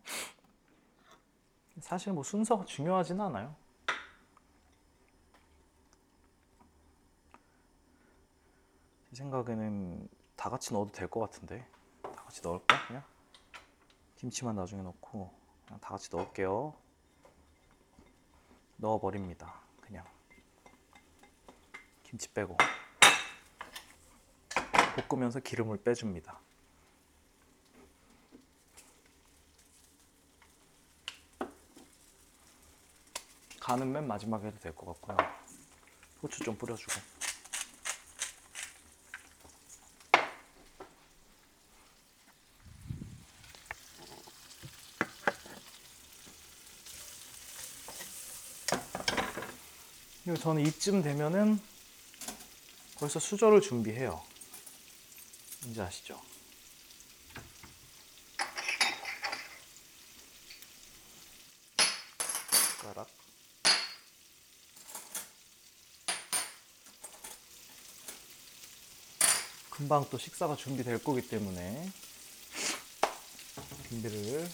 [1.79, 3.55] 사실 뭐 순서가 중요하진 않아요.
[9.09, 11.65] 제 생각에는 다 같이 넣어도 될 것 같은데.
[12.03, 12.85] 다 같이 넣을까?
[12.87, 13.03] 그냥
[14.19, 15.33] 김치만 나중에 넣고
[15.65, 16.75] 그냥 다 같이 넣을게요.
[18.75, 19.61] 넣어버립니다.
[19.79, 20.05] 그냥
[22.03, 22.57] 김치 빼고
[25.07, 26.37] 볶으면서 기름을 빼줍니다.
[33.61, 35.15] 간은 맨 마지막에 해도 될 것 같고요.
[36.19, 36.91] 후추 좀 뿌려주고.
[50.29, 51.59] 그리고 저는 이쯤 되면은
[52.99, 54.23] 벌써 수저를 준비해요.
[55.63, 56.21] 뭔지 아시죠?
[62.77, 63.07] 숟가락.
[69.71, 71.91] 금방 또 식사가 준비될 거기 때문에
[73.87, 74.47] 준비를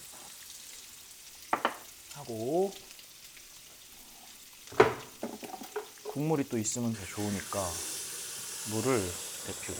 [2.13, 2.73] 하고
[6.15, 7.69] 국물이 또 있으면 더 좋으니까
[8.69, 9.04] 물을
[9.47, 9.75] 데피고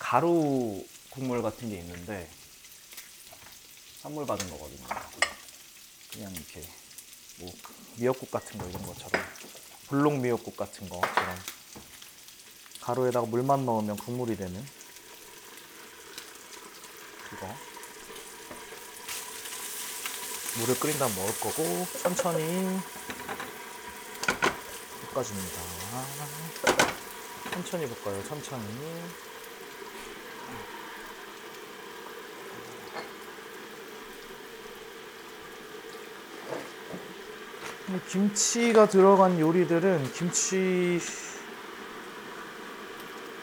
[0.00, 2.28] 가루 국물 같은 게 있는데
[4.02, 4.88] 선물 받은 거거든요.
[6.10, 6.68] 그냥 이렇게
[7.38, 7.52] 뭐
[7.98, 9.24] 미역국 같은 거 이런 것처럼
[9.86, 11.38] 불록 미역국 같은 거처럼
[12.80, 14.66] 가루에다가 물만 넣으면 국물이 되는
[17.30, 17.73] 그거
[20.58, 22.78] 물을 끓인 다음 먹을 거고 천천히
[25.12, 25.60] 볶아줍니다.
[27.52, 28.22] 천천히 볶아요.
[28.24, 28.64] 천천히.
[37.88, 41.00] 이 김치가 들어간 요리들은 김치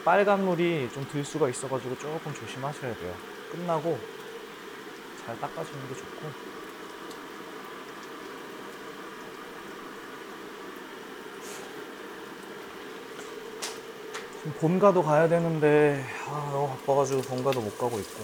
[0.04, 3.16] 빨간 물이 좀 들 수가 있어가지고 조금 조심하셔야 돼요.
[3.52, 4.00] 끝나고
[5.26, 6.51] 잘 닦아주는 게 좋고.
[14.50, 18.24] 본가도 가야 되는데 아, 너무 바빠가지고 본가도 못 가고 있고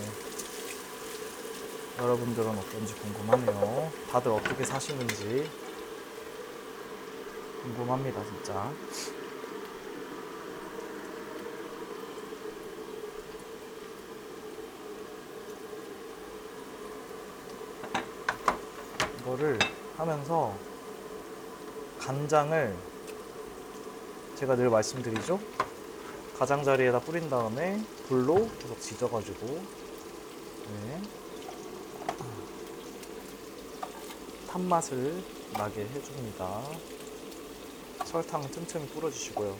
[1.99, 3.91] 여러분들은 어떤지 궁금하네요.
[4.12, 5.49] 다들 어떻게 사시는지
[7.62, 8.71] 궁금합니다, 진짜.
[19.19, 19.60] 이거를
[19.97, 20.56] 하면서
[21.99, 22.75] 간장을
[24.36, 25.66] 제가 늘 말씀드리죠.
[26.38, 31.02] 가장자리에다 뿌린 다음에 불로 계속 지져가지고 네.
[34.47, 35.23] 탄맛을
[35.54, 36.62] 나게 해줍니다.
[38.06, 39.58] 설탕 틈틈이 뿌려주시고요.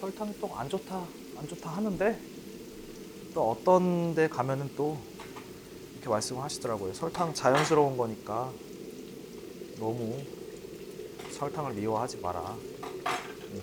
[0.00, 1.04] 설탕이 또 안 좋다,
[1.36, 2.20] 안 좋다 하는데
[3.34, 4.98] 또 어떤 데 가면은 또
[6.00, 6.94] 이렇게 말씀을 하시더라고요.
[6.94, 8.50] 설탕 자연스러운 거니까
[9.78, 10.18] 너무
[11.30, 12.40] 설탕을 미워하지 마라.
[12.40, 13.60] 음.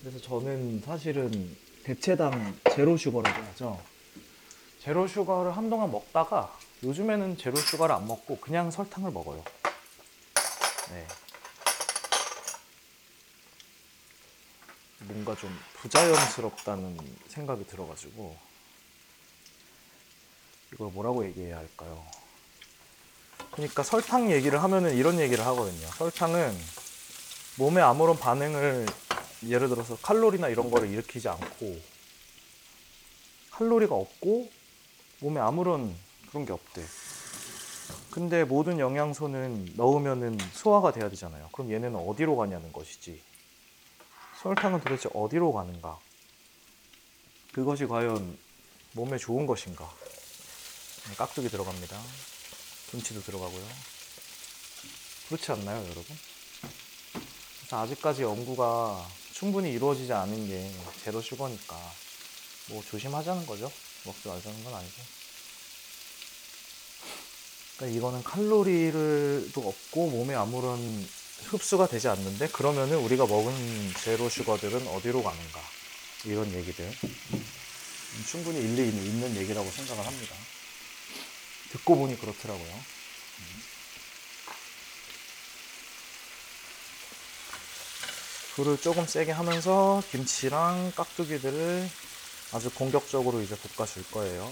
[0.00, 3.80] 그래서 저는 사실은 대체당 제로 슈거라고 하죠.
[4.80, 9.42] 제로 슈거를 한동안 먹다가 요즘에는 제로 슈거를 안 먹고 그냥 설탕을 먹어요.
[10.90, 11.06] 네.
[15.06, 18.36] 뭔가 좀 부자연스럽다는 생각이 들어가지고
[20.72, 22.04] 이걸 뭐라고 얘기해야 할까요?
[23.52, 25.86] 그러니까 설탕 얘기를 하면은 이런 얘기를 하거든요.
[25.88, 26.56] 설탕은
[27.58, 28.86] 몸에 아무런 반응을
[29.46, 31.80] 예를 들어서 칼로리나 이런 거를 일으키지 않고
[33.50, 34.50] 칼로리가 없고
[35.20, 35.94] 몸에 아무런
[36.28, 36.84] 그런 게 없대.
[38.10, 41.48] 근데 모든 영양소는 넣으면은 소화가 돼야 되잖아요.
[41.52, 43.22] 그럼 얘네는 어디로 가냐는 것이지.
[44.42, 45.98] 설탕은 도대체 어디로 가는가?
[47.52, 48.38] 그것이 과연
[48.92, 49.90] 몸에 좋은 것인가?
[51.08, 52.00] 네, 깍두기 들어갑니다.
[52.90, 53.66] 김치도 들어가고요.
[55.28, 56.04] 그렇지 않나요, 여러분?
[57.60, 60.70] 그래서 아직까지 연구가 충분히 이루어지지 않은 게
[61.02, 61.76] 제로 슈거니까
[62.68, 63.70] 뭐 조심하자는 거죠.
[64.04, 65.02] 먹지 말자는 건 아니고.
[67.76, 70.78] 그러니까 이거는 칼로리를도 없고 몸에 아무런
[71.44, 75.60] 흡수가 되지 않는데 그러면은 우리가 먹은 제로 슈거들은 어디로 가는가
[76.24, 76.90] 이런 얘기들
[78.26, 80.34] 충분히 일리 있는 얘기라고 생각을 합니다.
[81.70, 82.80] 듣고 보니 그렇더라고요.
[88.54, 91.90] 불을 조금 세게 하면서 김치랑 깍두기들을
[92.52, 94.50] 아주 공격적으로 이제 볶아줄 거예요.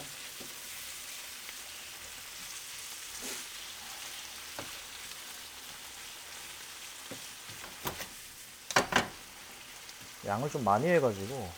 [10.27, 11.53] 양을 좀 많이 해가지고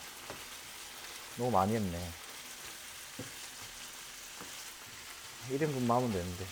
[1.37, 2.11] 너무 많이 했네.
[5.51, 6.45] 1인분만 하면 되는데.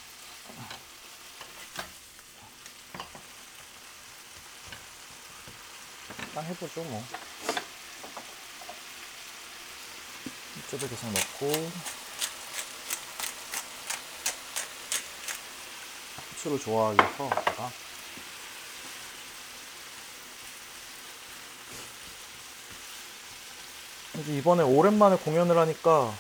[6.20, 7.04] 일단 해보죠, 뭐.
[10.60, 11.72] 이쪽에 계속 넣고.
[16.30, 17.85] 후추를 좋아하기 해서 제가
[24.16, 26.14] 그래서 이번에 오랜만에 공연을 하니까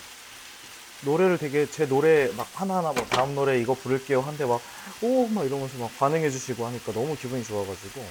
[1.02, 4.60] 노래를 되게 제 노래 막 하나하나 뭐 다음 노래 이거 부를게요 한데 막
[5.02, 8.06] 오 막 이러면서 막 반응해 주시고 하니까 너무 기분이 좋아가지고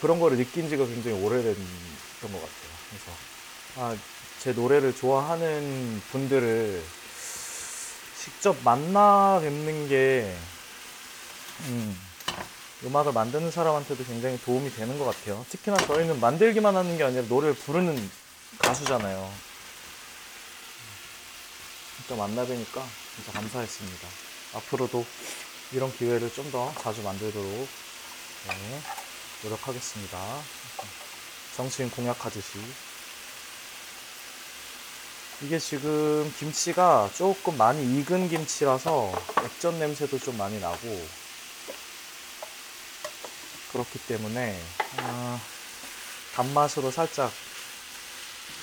[0.00, 2.70] 그런 거를 느낀 지가 굉장히 오래된 것 같아요.
[2.88, 3.10] 그래서
[3.76, 3.96] 아,
[4.40, 6.82] 제 노래를 좋아하는 분들을
[8.18, 10.34] 직접 만나 뵙는 게
[11.68, 12.00] 음,
[12.84, 15.44] 음악을 만드는 사람한테도 굉장히 도움이 되는 것 같아요.
[15.50, 18.10] 특히나 저희는 만들기만 하는 게 아니라 노래를 부르는
[18.58, 19.32] 가수잖아요.
[21.96, 22.84] 진짜 만나 뵈니까
[23.14, 24.08] 진짜 감사했습니다.
[24.54, 25.06] 앞으로도
[25.72, 27.68] 이런 기회를 좀 더 자주 만들도록
[28.48, 28.82] 네,
[29.44, 30.18] 노력하겠습니다.
[31.56, 32.58] 정치인 공약하듯이.
[35.42, 39.12] 이게 지금 김치가 조금 많이 익은 김치라서
[39.44, 41.06] 액젓 냄새도 좀 많이 나고
[43.72, 44.60] 그렇기 때문에
[44.98, 45.40] 아,
[46.34, 47.32] 단맛으로 살짝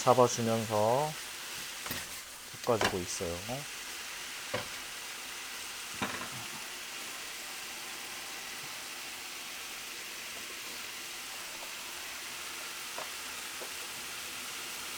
[0.07, 1.11] 잡아주면서
[2.65, 3.35] 볶아주고 있어요.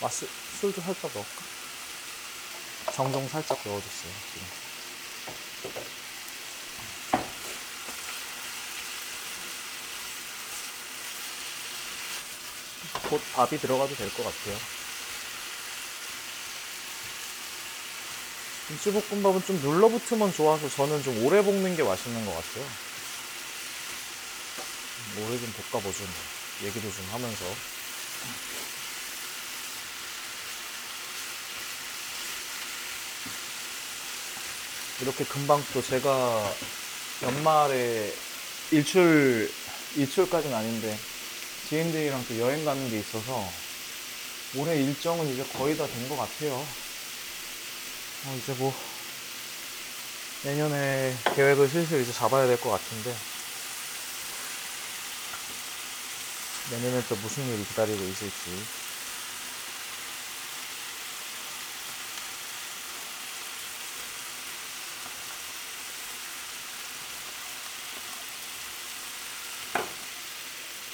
[0.01, 0.27] 맛술
[0.59, 1.43] 술도 살짝 넣을까?
[2.93, 4.11] 정종 살짝 넣어줬어요.
[4.33, 4.47] 지금.
[13.09, 14.78] 곧 밥이 들어가도 될 것 같아요.
[18.69, 22.65] 김치볶음밥은 좀 눌러붙으면 좋아서 저는 좀 오래 볶는 게 맛있는 것 같아요.
[25.25, 26.03] 오래 좀 볶아보죠.
[26.03, 26.67] 뭐.
[26.67, 27.45] 얘기도 좀 하면서.
[35.01, 36.53] 이렇게 금방 또 제가
[37.23, 38.13] 연말에
[38.71, 39.51] 일출,
[39.95, 40.97] 일출까지는 아닌데
[41.69, 43.49] 지인들이랑 또 여행 가는 게 있어서
[44.55, 46.65] 올해 일정은 이제 거의 다 된 것 같아요.
[48.25, 48.73] 어, 이제 뭐
[50.43, 53.15] 내년에 계획을 슬슬 이제 잡아야 될 것 같은데
[56.71, 58.63] 내년에 또 무슨 일이 기다리고 있을지.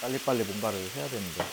[0.01, 1.43] 빨리빨리 뭔가를 해야 되는데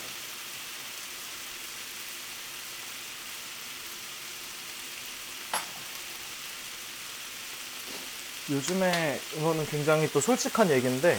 [8.51, 11.18] 요즘에 이거는 굉장히 또 솔직한 얘기인데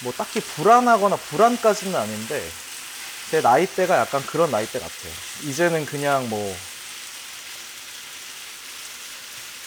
[0.00, 2.42] 뭐 딱히 불안하거나 불안까지는 아닌데
[3.30, 5.12] 제 나이대가 약간 그런 나이대 같아요.
[5.44, 6.56] 이제는 그냥 뭐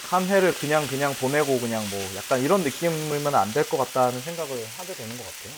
[0.10, 4.52] 한 해를 그냥 그냥 보내고 그냥 뭐 약간 이런 느낌이면 안 될 것 같다는 생각을
[4.78, 5.54] 하게 되는 것 같아요.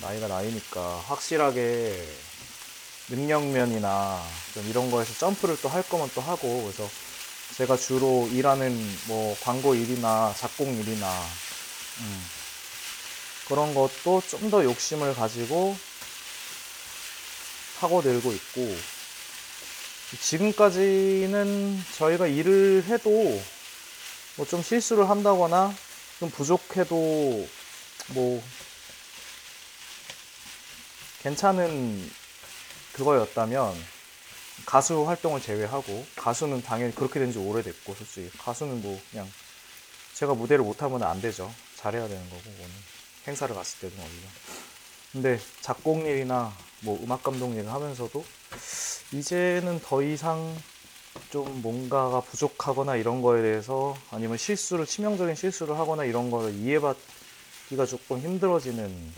[0.00, 2.04] 나이가 나이니까 확실하게
[3.10, 4.22] 능력면이나
[4.54, 6.90] 좀 이런 거에서 점프를 또 할 거면 또 하고 그래서
[7.58, 8.72] 제가 주로 일하는
[9.06, 11.10] 뭐 광고 일이나 작곡 일이나
[12.00, 12.26] 음,
[13.48, 15.76] 그런 것도 좀 더 욕심을 가지고
[17.80, 18.76] 파고들고 있고
[20.20, 23.10] 지금까지는 저희가 일을 해도
[24.36, 25.74] 뭐 좀 실수를 한다거나
[26.20, 27.48] 좀 부족해도
[28.08, 28.42] 뭐
[31.22, 32.08] 괜찮은
[32.92, 33.97] 그거였다면
[34.68, 39.26] 가수 활동을 제외하고 가수는 당연히 그렇게 된 지 오래됐고 솔직히 가수는 뭐 그냥
[40.12, 41.50] 제가 무대를 못하면 안 되죠.
[41.76, 42.70] 잘해야 되는 거고 그거는.
[43.26, 44.28] 행사를 갔을 때도 오히려.
[45.12, 48.22] 근데 작곡 일이나 뭐 음악 감독 일을 하면서도
[49.12, 50.54] 이제는 더 이상
[51.30, 58.20] 좀 뭔가가 부족하거나 이런 거에 대해서 아니면 실수를 치명적인 실수를 하거나 이런 거를 이해받기가 조금
[58.20, 59.14] 힘들어지는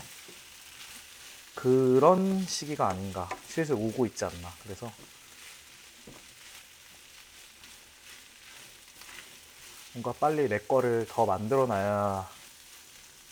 [1.56, 3.28] 그런 시기가 아닌가.
[3.48, 4.52] 슬슬 오고 있지 않나.
[4.62, 4.92] 그래서
[9.92, 12.30] 뭔가 빨리 내 거를 더 만들어 놔야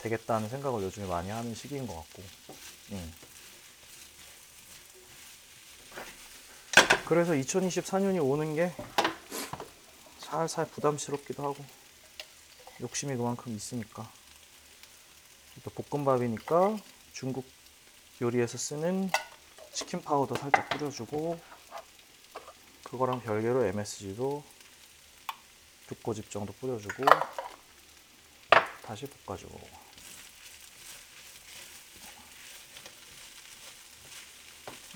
[0.01, 2.23] 되겠다는 생각을 요즘에 많이 하는 시기인 것 같고
[2.93, 3.15] 음.
[7.07, 8.73] 그래서 2024년이 오는 게
[10.19, 11.65] 살살 부담스럽기도 하고
[12.81, 14.11] 욕심이 그만큼 있으니까
[15.65, 16.77] 또 볶음밥이니까
[17.13, 17.47] 중국
[18.21, 19.11] 요리에서 쓰는
[19.73, 21.41] 치킨 파우더 살짝 뿌려주고
[22.85, 24.43] 그거랑 별개로 MSG도
[25.89, 27.03] 두 꼬집 정도 뿌려주고
[28.83, 29.59] 다시 볶아주고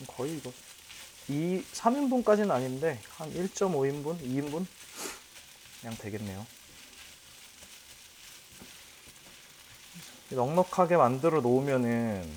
[0.07, 0.53] 거의 이거
[1.29, 4.67] 2, 3인분까지는 아닌데 한 1.5인분, 2인분
[5.81, 6.47] 그냥 되겠네요.
[10.31, 12.31] 넉넉하게 만들어 놓으면은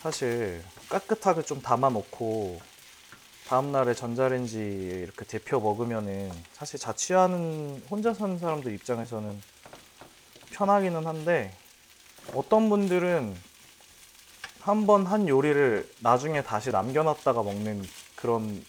[0.00, 2.60] 사실 깨끗하게 좀 담아 놓고
[3.48, 9.40] 다음날에 전자레인지 이렇게 데펴 먹으면은 사실 자취하는 혼자 사는 사람들 입장에서는
[10.52, 11.54] 편하기는 한데
[12.34, 13.36] 어떤 분들은
[14.60, 17.86] 한번한 요리를 나중에 다시 남겨놨다가 먹는
[18.16, 18.64] 그런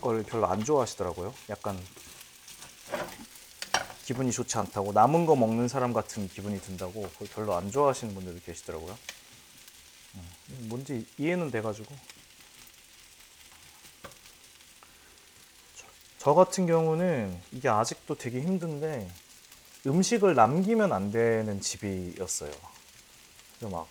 [0.00, 1.34] 걸 별로 안 좋아하시더라고요.
[1.50, 1.78] 약간
[4.06, 8.96] 기분이 좋지 않다고 남은 거 먹는 사람 같은 기분이 든다고 별로 안 좋아하시는 분들도 계시더라고요.
[10.14, 11.94] 음, 뭔지 이해는 돼가지고
[16.28, 19.10] 저 같은 경우는 이게 아직도 되게 힘든데
[19.86, 22.52] 음식을 남기면 안 되는 집이었어요.
[23.56, 23.88] 그래서 막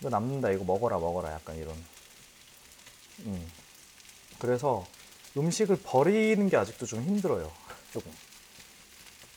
[0.00, 1.76] 이거 남는다 이거 먹어라 먹어라 약간 이런.
[3.20, 3.48] 음.
[4.40, 4.84] 그래서
[5.36, 7.52] 음식을 버리는 게 아직도 좀 힘들어요.
[7.92, 8.10] 조금.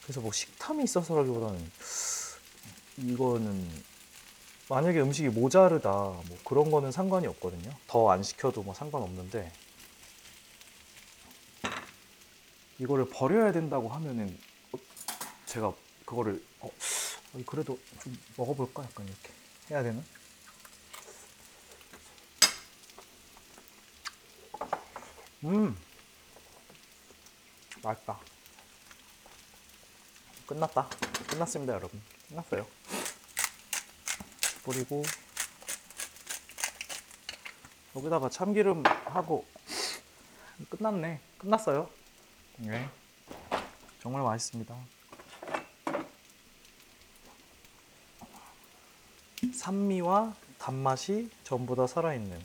[0.02, 1.72] 그래서 뭐 식탐이 있어서라기보다는
[2.98, 3.84] 이거는
[4.70, 7.70] 만약에 음식이 모자르다 뭐 그런 거는 상관이 없거든요.
[7.86, 9.52] 더 안 시켜도 뭐 상관없는데
[12.84, 14.38] 이거를 버려야 된다고 하면은
[14.74, 14.78] 어,
[15.46, 15.74] 제가
[16.06, 19.30] 그거를 어, 어, 그래도 좀 먹어볼까 약간 이렇게
[19.70, 20.04] 해야 되나?
[25.46, 25.78] 음
[27.82, 28.20] 맛있다.
[30.46, 30.90] 끝났다.
[31.30, 32.02] 끝났습니다, 여러분.
[32.28, 32.68] 끝났어요.
[34.64, 35.04] 뿌리고
[37.96, 39.46] 여기다가 참기름 하고
[40.70, 41.22] 끝났네.
[41.38, 42.03] 끝났어요.
[42.58, 42.90] 네.
[44.02, 44.76] 정말 맛있습니다.
[49.54, 52.42] 산미와 단맛이 전부 다 살아있는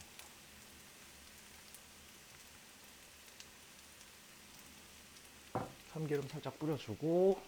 [5.93, 7.41] 참기름 살짝 뿌려주고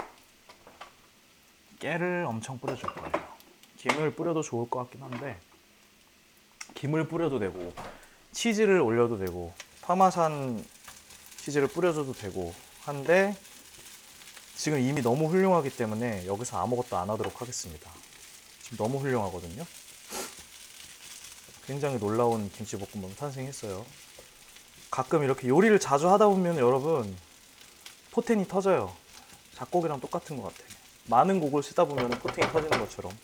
[1.79, 3.13] 깨를 엄청 뿌려줄 거예요.
[3.77, 5.39] 김을 뿌려도 좋을 것 같긴 한데
[6.75, 7.73] 김을 뿌려도 되고
[8.33, 10.65] 치즈를 올려도 되고 파마산
[11.45, 13.37] 치즈를 뿌려줘도 되고 한데
[14.57, 17.91] 지금 이미 너무 훌륭하기 때문에 여기서 아무것도 안 하도록 하겠습니다.
[18.63, 19.65] 지금 너무 훌륭하거든요.
[21.67, 23.87] 굉장히 놀라운 김치볶음밥 탄생했어요.
[24.91, 27.17] 가끔 이렇게 요리를 자주 하다 보면 여러분
[28.11, 28.95] 포텐이 터져요.
[29.55, 30.69] 작곡이랑 똑같은 것 같아요.
[31.07, 33.17] 많은 곡을 쓰다 보면 포텐이 터지는 것처럼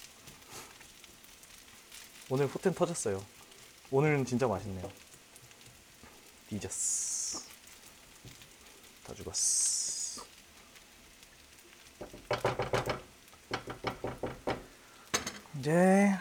[2.31, 3.23] 오늘 포텐 터졌어요.
[3.91, 4.91] 오늘은 진짜 맛있네요.
[6.49, 7.16] 뒤졌어.
[9.07, 10.25] 다 죽었어.
[15.59, 16.13] 이제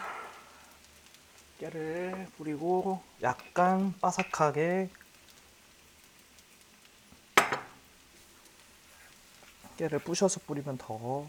[1.58, 4.88] 깨를 뿌리고 약간 바삭하게
[9.76, 11.28] 깨를 부셔서 뿌리면 더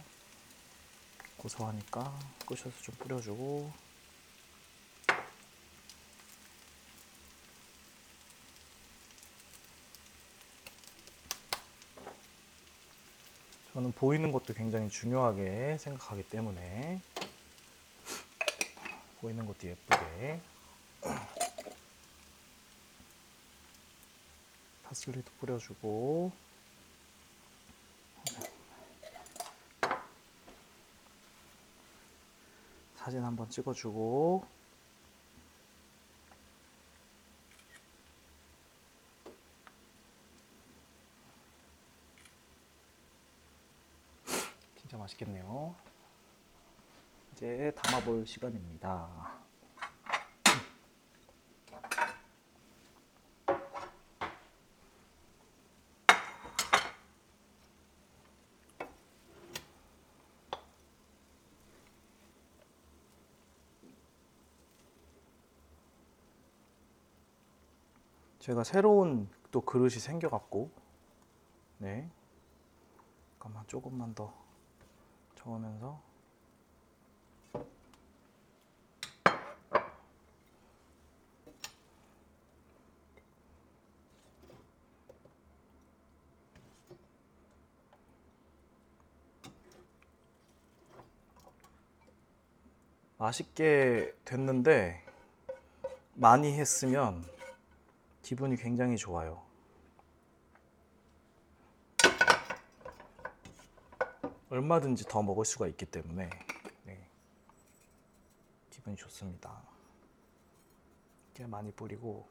[1.37, 3.86] 고소하니까 부셔서 좀 뿌려주고
[13.77, 16.99] 저는 보이는 것도 굉장히 중요하게 생각하기 때문에
[19.21, 20.41] 보이는 것도 예쁘게
[24.81, 26.31] 파슬리도 뿌려주고.
[32.95, 34.57] 사진 한번 찍어주고
[44.87, 45.75] 진짜 맛있겠네요.
[47.33, 49.35] 이제 담아볼 시간입니다.
[68.39, 70.71] 제가 새로운 또 그릇이 생겨갖고,
[71.79, 72.09] 네.
[73.33, 74.46] 잠깐만 조금만 더
[75.47, 76.01] 저으면서.
[93.17, 95.03] 맛있게 됐는데
[96.13, 97.23] 많이 했으면
[98.21, 99.41] 기분이 굉장히 좋아요.
[104.49, 106.29] 얼마든지 더 먹을 수가 있기 때문에
[106.83, 107.09] 네.
[108.69, 109.61] 기분이 좋습니다.
[111.33, 112.27] 깨 많이 뿌리고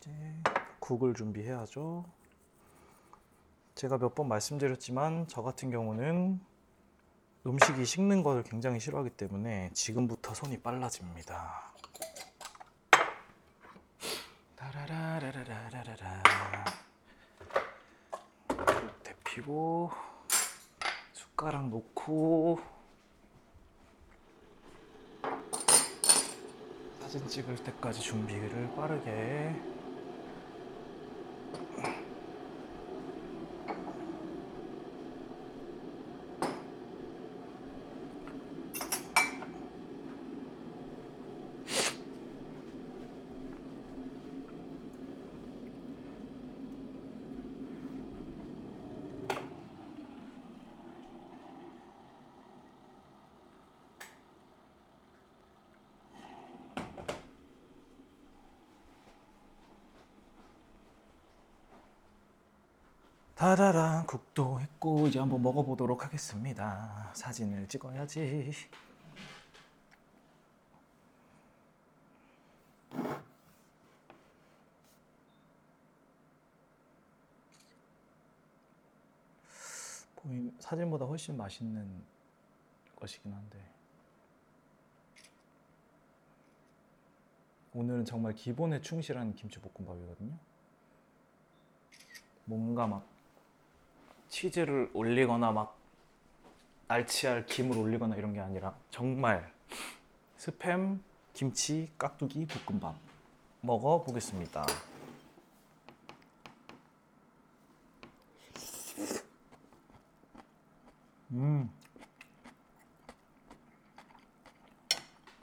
[0.00, 0.10] 이제
[0.78, 2.04] 국을 준비해야죠.
[3.74, 6.40] 제가 몇 번 말씀드렸지만 저 같은 경우는
[7.46, 11.72] 음식이 식는 것을 굉장히 싫어하기 때문에 지금부터 손이 빨라집니다.
[14.56, 16.22] 따 라라라라라라라.
[18.48, 19.90] 국 데피고
[21.14, 22.60] 숟가락 놓고
[27.00, 29.54] 사진 찍을 때까지 준비를 빠르게
[63.46, 67.12] 다다란 국도 했고 이제 한번 먹어보도록 하겠습니다.
[67.14, 68.52] 사진을 찍어야지.
[80.58, 82.02] 사진보다 훨씬 맛있는
[82.96, 83.64] 것이긴 한데
[87.74, 90.36] 오늘은 정말 기본에 충실한 김치볶음밥이거든요.
[92.46, 93.15] 뭔가 막
[94.36, 95.78] 치즈를 올리거나 막
[96.88, 99.50] 알치알 김을 올리거나 이런 게 아니라 정말
[100.36, 100.98] 스팸
[101.32, 102.96] 김치 깍두기 볶음밥
[103.62, 104.66] 먹어 보겠습니다.
[111.30, 111.70] 음.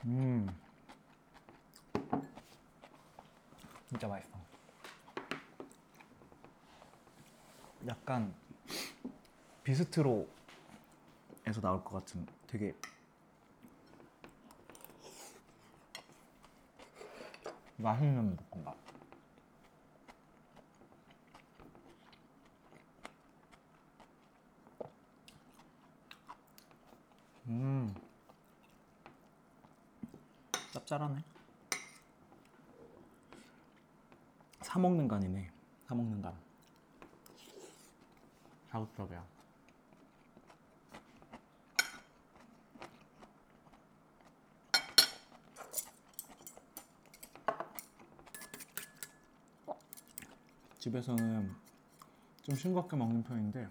[0.04, 0.48] 음.
[3.88, 4.38] 진짜 맛있어.
[7.88, 8.43] 약간
[9.64, 10.28] 비스트로에서
[11.62, 12.74] 나올 것 같은 되게
[17.78, 18.76] 맛있는 볶음밥.
[27.46, 27.94] 음,
[30.72, 31.24] 짭짤하네.
[34.60, 35.50] 사 먹는 간이네.
[35.86, 36.34] 사 먹는 간.
[38.70, 39.33] 자극적이야.
[50.84, 51.50] 집에서는
[52.42, 53.70] 좀 싱겁게 먹는 편인데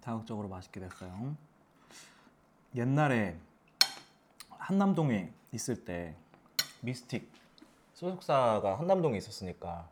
[0.00, 1.36] 자극적으로 맛있게 됐어요.
[2.74, 3.38] 옛날에
[4.48, 6.16] 한남동에 있을 때
[6.80, 7.30] 미스틱
[7.92, 9.90] 소속사가 한남동에 있었으니까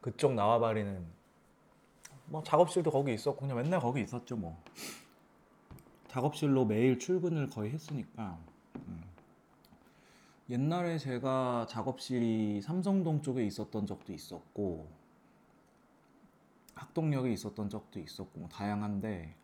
[0.00, 1.06] 그쪽 나와바리는
[2.24, 4.60] 뭐 작업실도 거기 있었고 그냥 맨날 거기 있었죠 뭐
[6.20, 8.38] 작업실로 매일 출근을 거의 했으니까
[8.88, 9.02] 음.
[10.48, 14.88] 옛날에 제가 작업실이 삼성동 쪽에 있었던 적도 있었고
[16.74, 19.34] 학동역에 있었던 적도 있었고 뭐 다양한데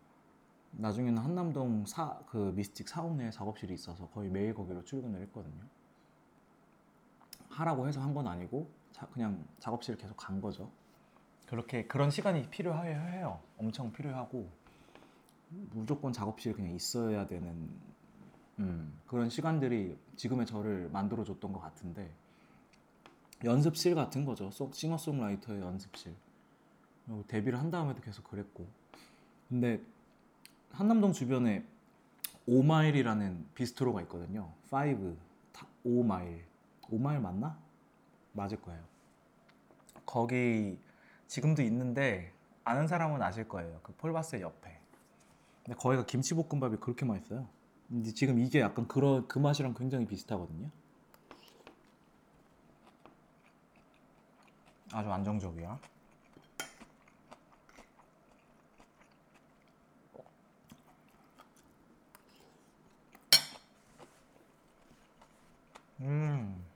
[0.71, 5.63] 나중에는 한남동 사, 그 미스틱 사옥 내에 작업실이 있어서 거의 매일 거기로 출근을 했거든요.
[7.51, 10.71] 하라고 해서 한 건 아니고 자- 그냥 작업실 계속 간 거죠.
[11.47, 13.41] 그렇게 그런 시간이 필요해요.
[13.59, 14.62] 엄청 필요하고
[15.73, 17.69] 무조건 작업실에 그냥 있어야 되는
[18.59, 22.11] 음, 그런 시간들이 지금의 저를 만들어 줬던 것 같은데
[23.45, 24.51] 연습실 같은 거죠.
[24.51, 26.15] 소- 싱어송라이터의 연습실.
[27.27, 28.67] 데뷔를 한 다음에도 계속 그랬고
[29.49, 29.81] 근데
[30.71, 31.65] 한남동 주변에
[32.47, 34.53] 오마일이라는 비스트로가 있거든요.
[34.71, 35.17] 5
[35.85, 36.45] 오마일
[36.91, 37.59] 오마일 맞나?
[38.33, 38.81] 맞을 거예요.
[40.07, 40.79] 거기
[41.27, 42.33] 지금도 있는데
[42.65, 43.81] 아는 사람은 아실 거예요.
[43.83, 44.79] 그 폴바스 옆에.
[45.65, 47.49] 근데 거기가 김치볶음밥이 그렇게 맛있어요.
[47.89, 50.71] 근데 지금 이게 약간 그런 그 맛이랑 굉장히 비슷하거든요.
[54.93, 55.79] 아주 안정적이야.
[66.01, 66.72] 음.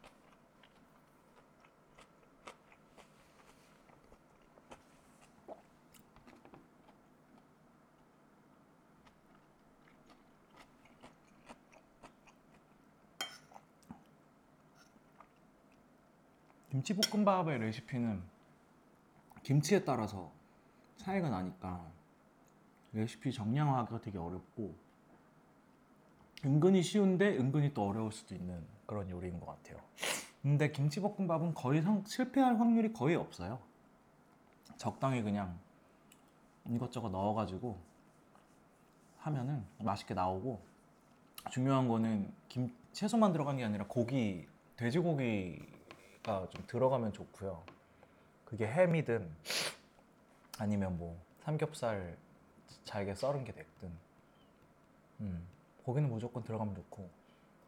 [16.77, 18.23] 김치볶음밥의 레시피는
[19.43, 20.31] 김치에 따라서
[20.99, 21.91] 차이가 나니까
[22.93, 24.75] 레시피 정량화하기가 되게 어렵고
[26.45, 29.81] 은근히 쉬운데 은근히 또 어려울 수도 있는 그런 요리인 것 같아요.
[30.43, 33.59] 근데 김치볶음밥은 거의 성- 실패할 확률이 거의 없어요.
[34.77, 35.59] 적당히 그냥
[36.67, 37.79] 이것저것 넣어가지고
[39.19, 40.61] 하면은 맛있게 나오고
[41.51, 44.47] 중요한 거는 김 채소만 들어간 게 아니라 고기
[44.77, 45.76] 돼지고기가
[46.51, 47.63] 좀 들어가면 좋고요.
[48.45, 49.29] 그게 햄이든
[50.59, 52.17] 아니면 뭐 삼겹살
[52.85, 53.91] 잘게 썰은 게 됐든
[55.21, 55.47] 음,
[55.85, 57.09] 고기는 무조건 들어가면 좋고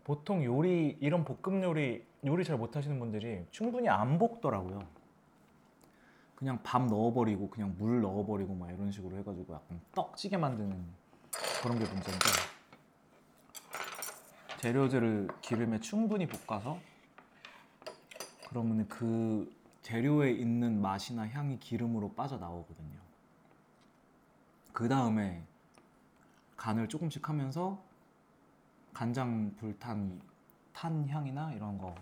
[0.05, 4.81] 보통 요리 이런 볶음 요리 요리 잘 못하시는 분들이 충분히 안 볶더라고요.
[6.35, 10.85] 그냥 밥 넣어버리고 그냥 물 넣어버리고 막 이런 식으로 해가지고 약간 떡찌개 만드는
[11.63, 12.27] 그런 게 문제인데
[14.59, 16.79] 재료들을 기름에 충분히 볶아서
[18.49, 22.99] 그러면 그 재료에 있는 맛이나 향이 기름으로 빠져나오거든요.
[24.73, 25.45] 그 다음에
[26.57, 27.83] 간을 조금씩 하면서
[28.95, 30.21] 간장 불탄
[30.73, 31.95] 탄 향이나 이런 거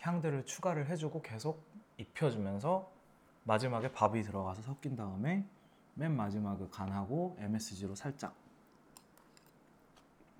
[0.00, 1.62] 향들을 추가를 해주고 계속
[1.98, 2.90] 입혀주면서
[3.44, 5.44] 마지막에 밥이 들어가서 섞인 다음에
[5.94, 8.34] 맨 마지막에 간하고 MSG로 살짝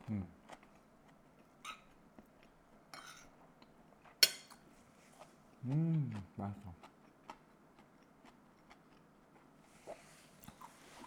[0.08, 0.26] 음.
[5.68, 6.72] 음 맛있어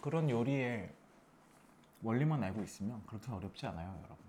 [0.02, 0.92] 그런 요리의
[2.04, 4.22] 원리만 알고 있으면 그렇게 어렵지 않아요 여러분.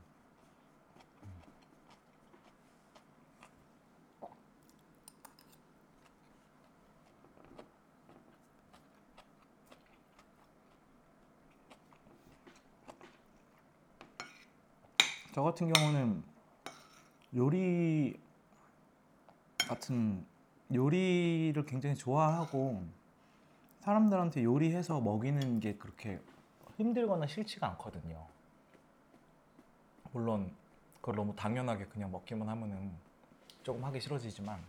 [15.34, 16.22] 저 같은 경우는
[17.34, 18.20] 요리
[19.72, 20.22] 같은
[20.72, 22.84] 요리를 굉장히 좋아하고
[23.80, 26.20] 사람들한테 요리해서 먹이는 게 그렇게
[26.76, 28.26] 힘들거나 싫지가 않거든요.
[30.12, 30.54] 물론
[30.96, 32.92] 그걸 너무 당연하게 그냥 먹기만 하면은
[33.62, 34.60] 조금 하기 싫어지지만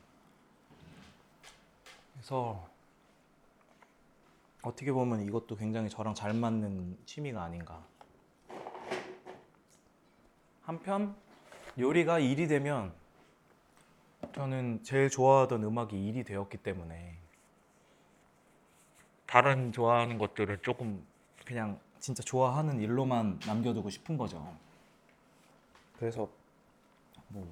[2.14, 2.66] 그래서
[4.62, 7.84] 어떻게 보면 이것도 굉장히 저랑 잘 맞는 취미가 아닌가.
[10.62, 11.14] 한편
[11.78, 13.03] 요리가 일이 되면
[14.32, 17.18] 저는 제일 좋아하던 음악이 일이 되었기 때문에
[19.28, 21.06] 다른 좋아하는 것들을 조금
[21.46, 24.56] 그냥 진짜 좋아하는 일로만 남겨두고 싶은 거죠.
[25.98, 26.30] 그래서
[27.30, 27.52] 뭐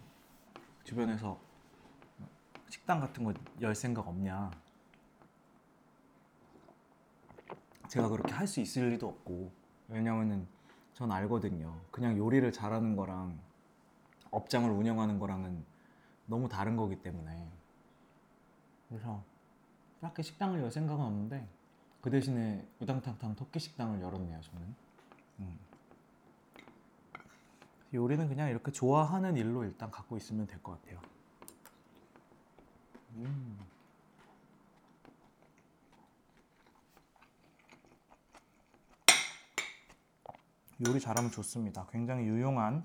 [0.84, 1.40] 주변에서
[2.70, 4.52] 식당 같은 거 열 생각 없냐?
[7.88, 9.52] 제가 그렇게 할 수 있을 리도 없고
[9.90, 10.48] 왜냐면은
[10.94, 11.80] 전 알거든요.
[11.92, 13.38] 그냥 요리를 잘하는 거랑
[14.32, 15.64] 업장을 운영하는 거랑은
[16.26, 17.50] 너무 다른 거기 때문에.
[18.90, 19.24] 그래서
[20.02, 21.48] 딱히 식당을 열 생각은 없는데
[22.02, 24.76] 그 대신에 우당탕탕 토끼 식당을 열었네요 저는.
[25.40, 25.60] 음.
[27.94, 31.00] 요리는 그냥 이렇게 좋아하는 일로 일단 갖고 있으면 될 것 같아요.
[33.16, 33.60] 음.
[40.88, 41.86] 요리 잘하면 좋습니다.
[41.92, 42.84] 굉장히 유용한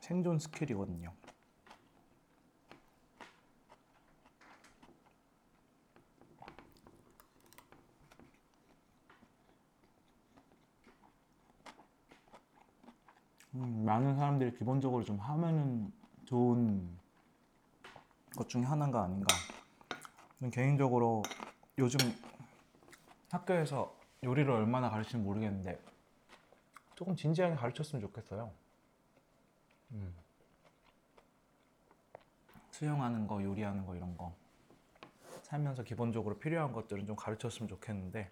[0.00, 1.12] 생존 스킬이거든요
[13.54, 15.92] 음, 많은 사람들이 기본적으로 좀 하면은
[16.24, 16.98] 좋은
[18.36, 19.34] 것 중에 하나가 아닌가.
[20.50, 21.22] 개인적으로
[21.78, 21.98] 요즘
[23.30, 23.94] 학교에서
[24.24, 25.80] 요리를 얼마나 가르치는지 모르겠는데
[26.94, 28.50] 조금 진지하게 가르쳤으면 좋겠어요.
[29.92, 30.14] 음.
[32.70, 34.34] 수영하는 거, 요리하는 거 이런 거
[35.42, 38.30] 살면서 기본적으로 필요한 것들은 좀 가르쳤으면 좋겠는데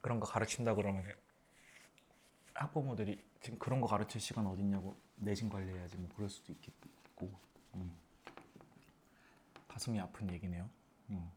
[0.00, 1.04] 그런 거 가르친다 그러면
[2.60, 7.32] 학부모들이 지금 그런 거 가르칠 시간 어딨냐고 내신 관리해야지 뭐 그럴 수도 있겠고
[7.74, 7.90] 음.
[9.66, 10.68] 가슴이 아픈 얘기네요.
[11.10, 11.30] 음.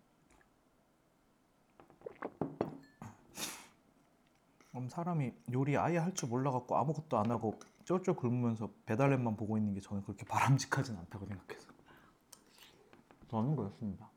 [4.71, 9.73] 그럼 사람이 요리 아예 할 줄 몰라갖고 아무것도 안 하고 쫄쫄 굶으면서 배달앱만 보고 있는
[9.73, 11.71] 게 저는 그렇게 바람직하진 않다고 생각해서
[13.29, 14.09] 저는 그렇습니다.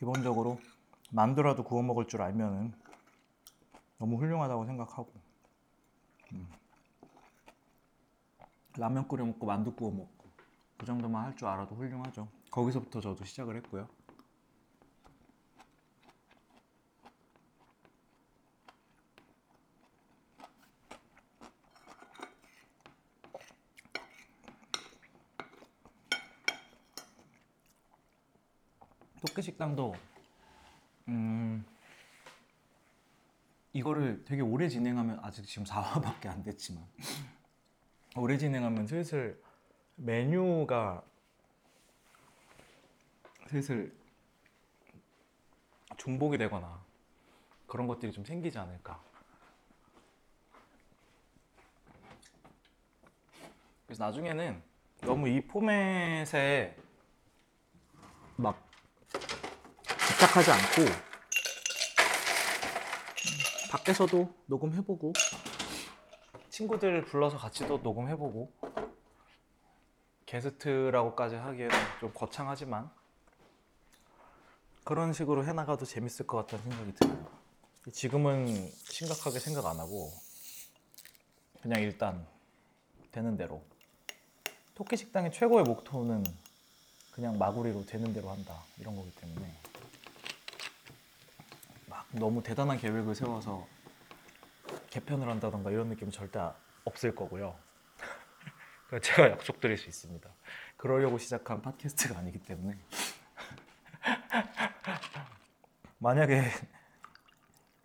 [0.00, 0.58] 기본적으로
[1.10, 2.72] 만두라도 구워 먹을 줄 알면은
[3.98, 5.12] 너무 훌륭하다고 생각하고
[6.32, 6.48] 음.
[8.78, 10.30] 라면 끓여 먹고 만두 구워 먹고
[10.78, 12.28] 그 정도만 할 줄 알아도 훌륭하죠.
[12.50, 13.88] 거기서부터 저도 시작을 했고요.
[29.40, 29.94] 토끼 식당도
[31.08, 31.64] 음
[33.72, 36.84] 이거를 되게 오래 진행하면 아직 지금 4화밖에 안 됐지만
[38.16, 39.42] 오래 진행하면 슬슬
[39.96, 41.02] 메뉴가
[43.48, 43.92] 슬슬
[45.96, 46.82] 중복이 되거나
[47.66, 49.02] 그런 것들이 좀 생기지 않을까.
[53.86, 54.62] 그래서 나중에는
[55.02, 56.76] 너무 이 포맷에
[58.36, 58.69] 막
[60.20, 60.82] 집착하지 않고
[63.70, 65.14] 밖에서도 녹음해보고
[66.50, 68.52] 친구들 불러서 같이도 녹음해보고
[70.26, 72.90] 게스트라고까지 하기에는 좀 거창하지만
[74.84, 77.26] 그런 식으로 해나가도 재밌을 것 같다는 생각이 들어요.
[77.90, 80.12] 지금은 심각하게 생각 안 하고
[81.62, 82.26] 그냥 일단
[83.10, 83.62] 되는 대로
[84.74, 86.24] 토끼 식당의 최고의 목표는
[87.12, 89.69] 그냥 마구리로 되는 대로 한다 이런 거기 때문에 막
[92.12, 93.66] 너무 대단한 계획을 세워서
[94.90, 96.54] 개편을 한다던가 이런 느낌은 절대 아-
[96.84, 97.56] 없을 거고요.
[99.02, 100.28] 제가 약속드릴 수 있습니다.
[100.76, 102.76] 그러려고 시작한 팟캐스트가 아니기 때문에
[105.98, 106.42] 만약에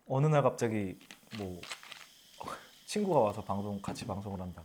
[0.08, 0.98] 어느 날 갑자기
[1.38, 1.60] 뭐
[2.86, 4.62] 친구가 와서 방송 같이 방송을 한다.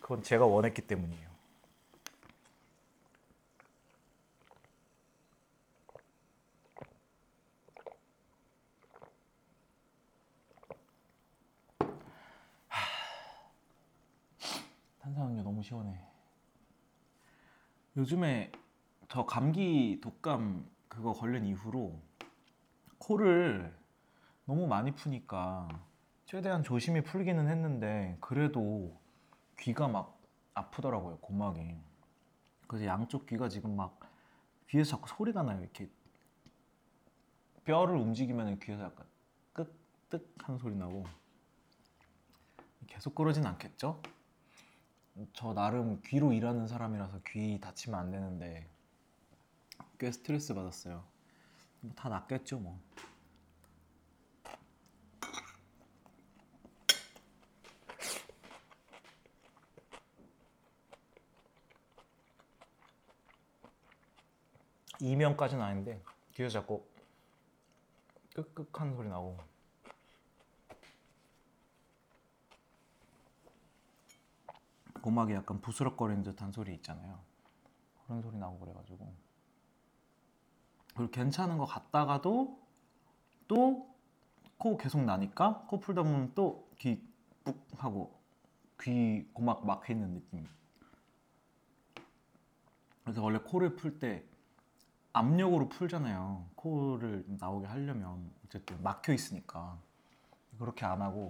[0.00, 1.31] 그건 제가 원했기 때문이에요.
[15.12, 15.98] 탄산음료 너무 시원해.
[17.96, 18.50] 요즘에
[19.08, 22.00] 저 감기 독감 그거 걸린 이후로
[22.98, 23.76] 코를
[24.46, 25.68] 너무 많이 푸니까
[26.24, 28.98] 최대한 조심히 풀기는 했는데 그래도
[29.58, 30.18] 귀가 막
[30.54, 31.76] 아프더라고요 고막이.
[32.66, 34.00] 그래서 양쪽 귀가 지금 막
[34.68, 35.90] 귀에서 자꾸 소리가 나요 이렇게
[37.64, 39.06] 뼈를 움직이면 귀에서 약간
[39.52, 41.04] 끄뜩 하는 소리 나고
[42.86, 44.00] 계속 그러진 않겠죠?
[45.34, 48.68] 저 나름 귀로 일하는 사람이라서 귀 다치면 안 되는데
[49.98, 51.04] 꽤 스트레스 받았어요.
[51.80, 52.80] 뭐 다 낫겠죠 뭐.
[65.00, 66.00] 이명까지는 아닌데
[66.32, 66.86] 귀에서 자꾸
[68.34, 69.36] 끄끄한 소리 나고
[75.02, 77.18] 고막이 약간 부스럭거리는 듯한 소리 있잖아요.
[78.06, 79.12] 그런 소리 나고 그래가지고
[80.94, 82.58] 그리고 괜찮은 것 같다가도
[83.48, 83.92] 또
[84.62, 87.02] 코 계속 나니까 코 풀다 보면 또 귀
[87.44, 88.16] 뿍 하고
[88.80, 90.46] 귀 고막 막혀 있는 느낌.
[93.02, 94.24] 그래서 원래 코를 풀 때
[95.12, 96.46] 압력으로 풀잖아요.
[96.54, 99.78] 코를 나오게 하려면 어쨌든 막혀 있으니까
[100.58, 101.28] 그렇게 안 하고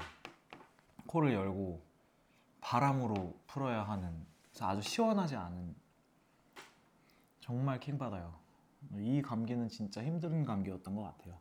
[1.06, 1.82] 코를 열고
[2.62, 5.74] 바람으로 풀어야 하는 그래서 아주 시원하지 않은
[7.40, 8.34] 정말 킹 받아요.
[8.96, 11.38] 이 감기는 진짜 힘든 감기였던 것 같아요.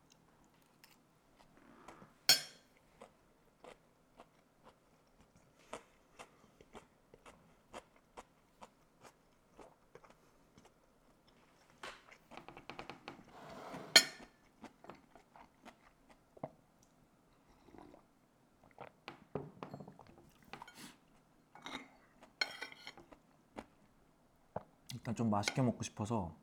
[25.12, 26.34] 일단 좀 맛있게 먹고 싶어서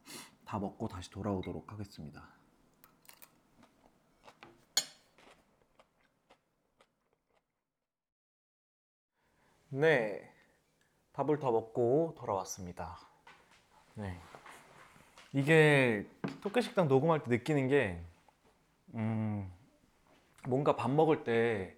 [0.44, 2.28] 다 먹고 다시 돌아오도록 하겠습니다.
[9.70, 10.30] 네,
[11.14, 12.98] 밥을 더 먹고 돌아왔습니다.
[13.94, 14.18] 네,
[15.32, 16.06] 이게
[16.42, 18.02] 토끼식당 녹음할 때 느끼는 게,
[18.94, 19.50] 음,
[20.46, 21.76] 뭔가 밥 먹을 때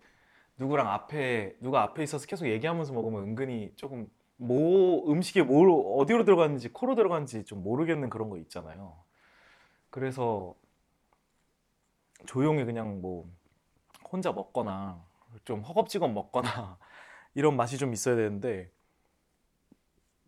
[0.57, 4.09] 누구랑 앞에 누가 앞에 있어서 계속 얘기하면서 먹으면 은근히 조금
[4.43, 8.97] 뭐 음식이 뭘 어디로 들어갔는지 코로 들어갔는지 좀 모르겠는 그런 거 있잖아요.
[9.91, 10.55] 그래서
[12.24, 13.30] 조용히 그냥 뭐
[14.11, 15.05] 혼자 먹거나
[15.45, 16.78] 좀 허겁지겁 먹거나
[17.34, 18.70] 이런 맛이 좀 있어야 되는데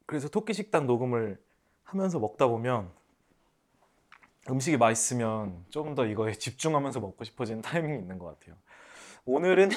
[0.04, 1.42] 그래서 토끼 식당 녹음을
[1.82, 2.92] 하면서 먹다 보면
[4.50, 8.56] 음식이 맛있으면 좀더 이거에 집중하면서 먹고 싶어지는 타이밍이 있는 것 같아요.
[9.24, 9.70] 오늘은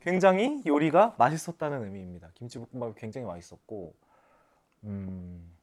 [0.00, 2.30] 굉장히 요리가 맛있었다는 의미입니다.
[2.34, 3.94] 김치볶음밥이 굉장히 맛있었고,
[4.84, 5.54] 음,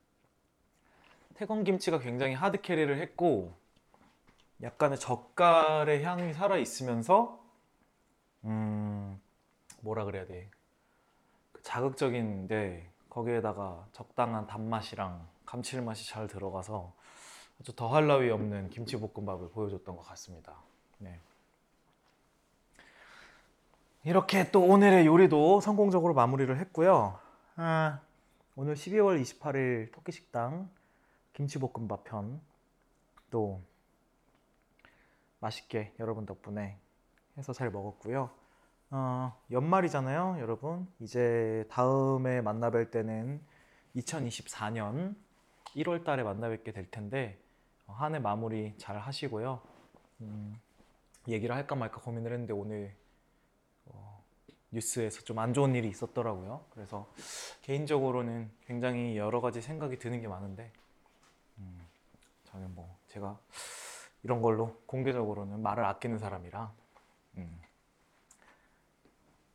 [1.36, 3.54] 태건 김치가 굉장히 하드 캐리를 했고,
[4.62, 7.44] 약간의 젓갈의 향이 살아 있으면서,
[8.46, 9.20] 음,
[9.82, 10.50] 뭐라 그래야 돼?
[11.52, 16.94] 그 자극적인데 거기에다가 적당한 단맛이랑 감칠맛이 잘 들어가서
[17.60, 20.62] 아주 더할 나위 없는 김치볶음밥을 보여줬던 것 같습니다.
[21.00, 21.20] 네.
[24.08, 27.20] 이렇게 또 오늘의 요리도 성공적으로 마무리를 했고요.
[27.58, 28.00] 아,
[28.56, 30.70] 오늘 12월 28일 토끼 식당
[31.34, 32.40] 김치볶음밥 편
[33.30, 33.62] 또
[35.40, 36.78] 맛있게 여러분 덕분에
[37.38, 38.30] 해서 잘 먹었고요.
[38.90, 40.88] 어, 연말이잖아요, 여러분.
[41.02, 43.42] 이제 다음에 만나 뵐 때는
[43.98, 45.16] 2024년
[45.76, 47.38] 1월 달에 만나 뵙게 될 텐데
[47.86, 49.60] 어, 한해 마무리 잘 하시고요.
[50.22, 50.58] 음,
[51.28, 53.07] 얘기를 할까 말까 고민을 했는데 오늘 어,
[54.78, 56.66] 뉴스에서 좀 안 좋은 일이 있었더라고요.
[56.72, 57.08] 그래서
[57.62, 60.72] 개인적으로는 굉장히 여러 가지 생각이 드는 게 많은데
[61.60, 61.88] 음,
[62.46, 63.40] 저는 뭐 제가
[64.24, 66.74] 이런 걸로 공개적으로는 말을 아끼는 사람이라
[67.38, 67.62] 음,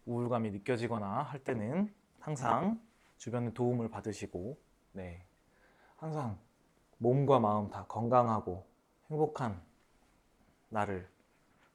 [0.06, 2.80] 우울감이 느껴지거나 할 때는 항상
[3.18, 4.58] 주변의 도움을 받으시고
[4.92, 5.24] 네
[5.96, 6.38] 항상
[6.98, 8.66] 몸과 마음 다 건강하고
[9.10, 9.60] 행복한
[10.68, 11.08] 날을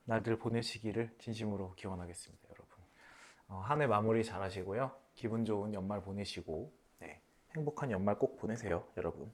[0.05, 2.46] 날들 보내시기를 진심으로 기원하겠습니다,
[3.47, 4.91] 한 해 마무리 잘 하시고요.
[5.15, 7.21] 기분 좋은 연말 보내시고 네,
[7.55, 9.31] 행복한 연말 꼭 보내세요, 여러분.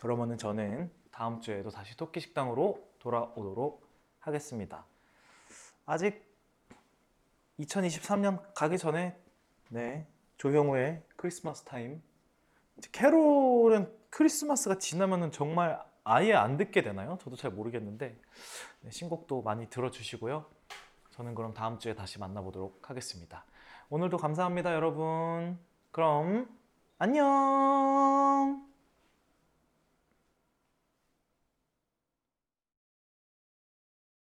[0.00, 3.86] 그러면은 저는 다음 주에도 다시 토끼 식당으로 돌아오도록
[4.20, 4.86] 하겠습니다.
[5.84, 6.24] 아직
[7.60, 9.16] 2023년 가기 전에
[9.68, 10.06] 네,
[10.38, 12.02] 조형우의 크리스마스 타임.
[12.92, 17.18] 캐롤은 크리스마스가 지나면은 정말 아예 안 듣게 되나요?
[17.22, 18.18] 저도 잘 모르겠는데
[18.80, 20.46] 네, 신곡도 많이 들어주시고요.
[21.12, 23.44] 저는 그럼 다음 주에 다시 만나보도록 하겠습니다.
[23.90, 25.58] 오늘도 감사합니다, 여러분.
[25.90, 26.48] 그럼
[26.98, 28.71] 안녕.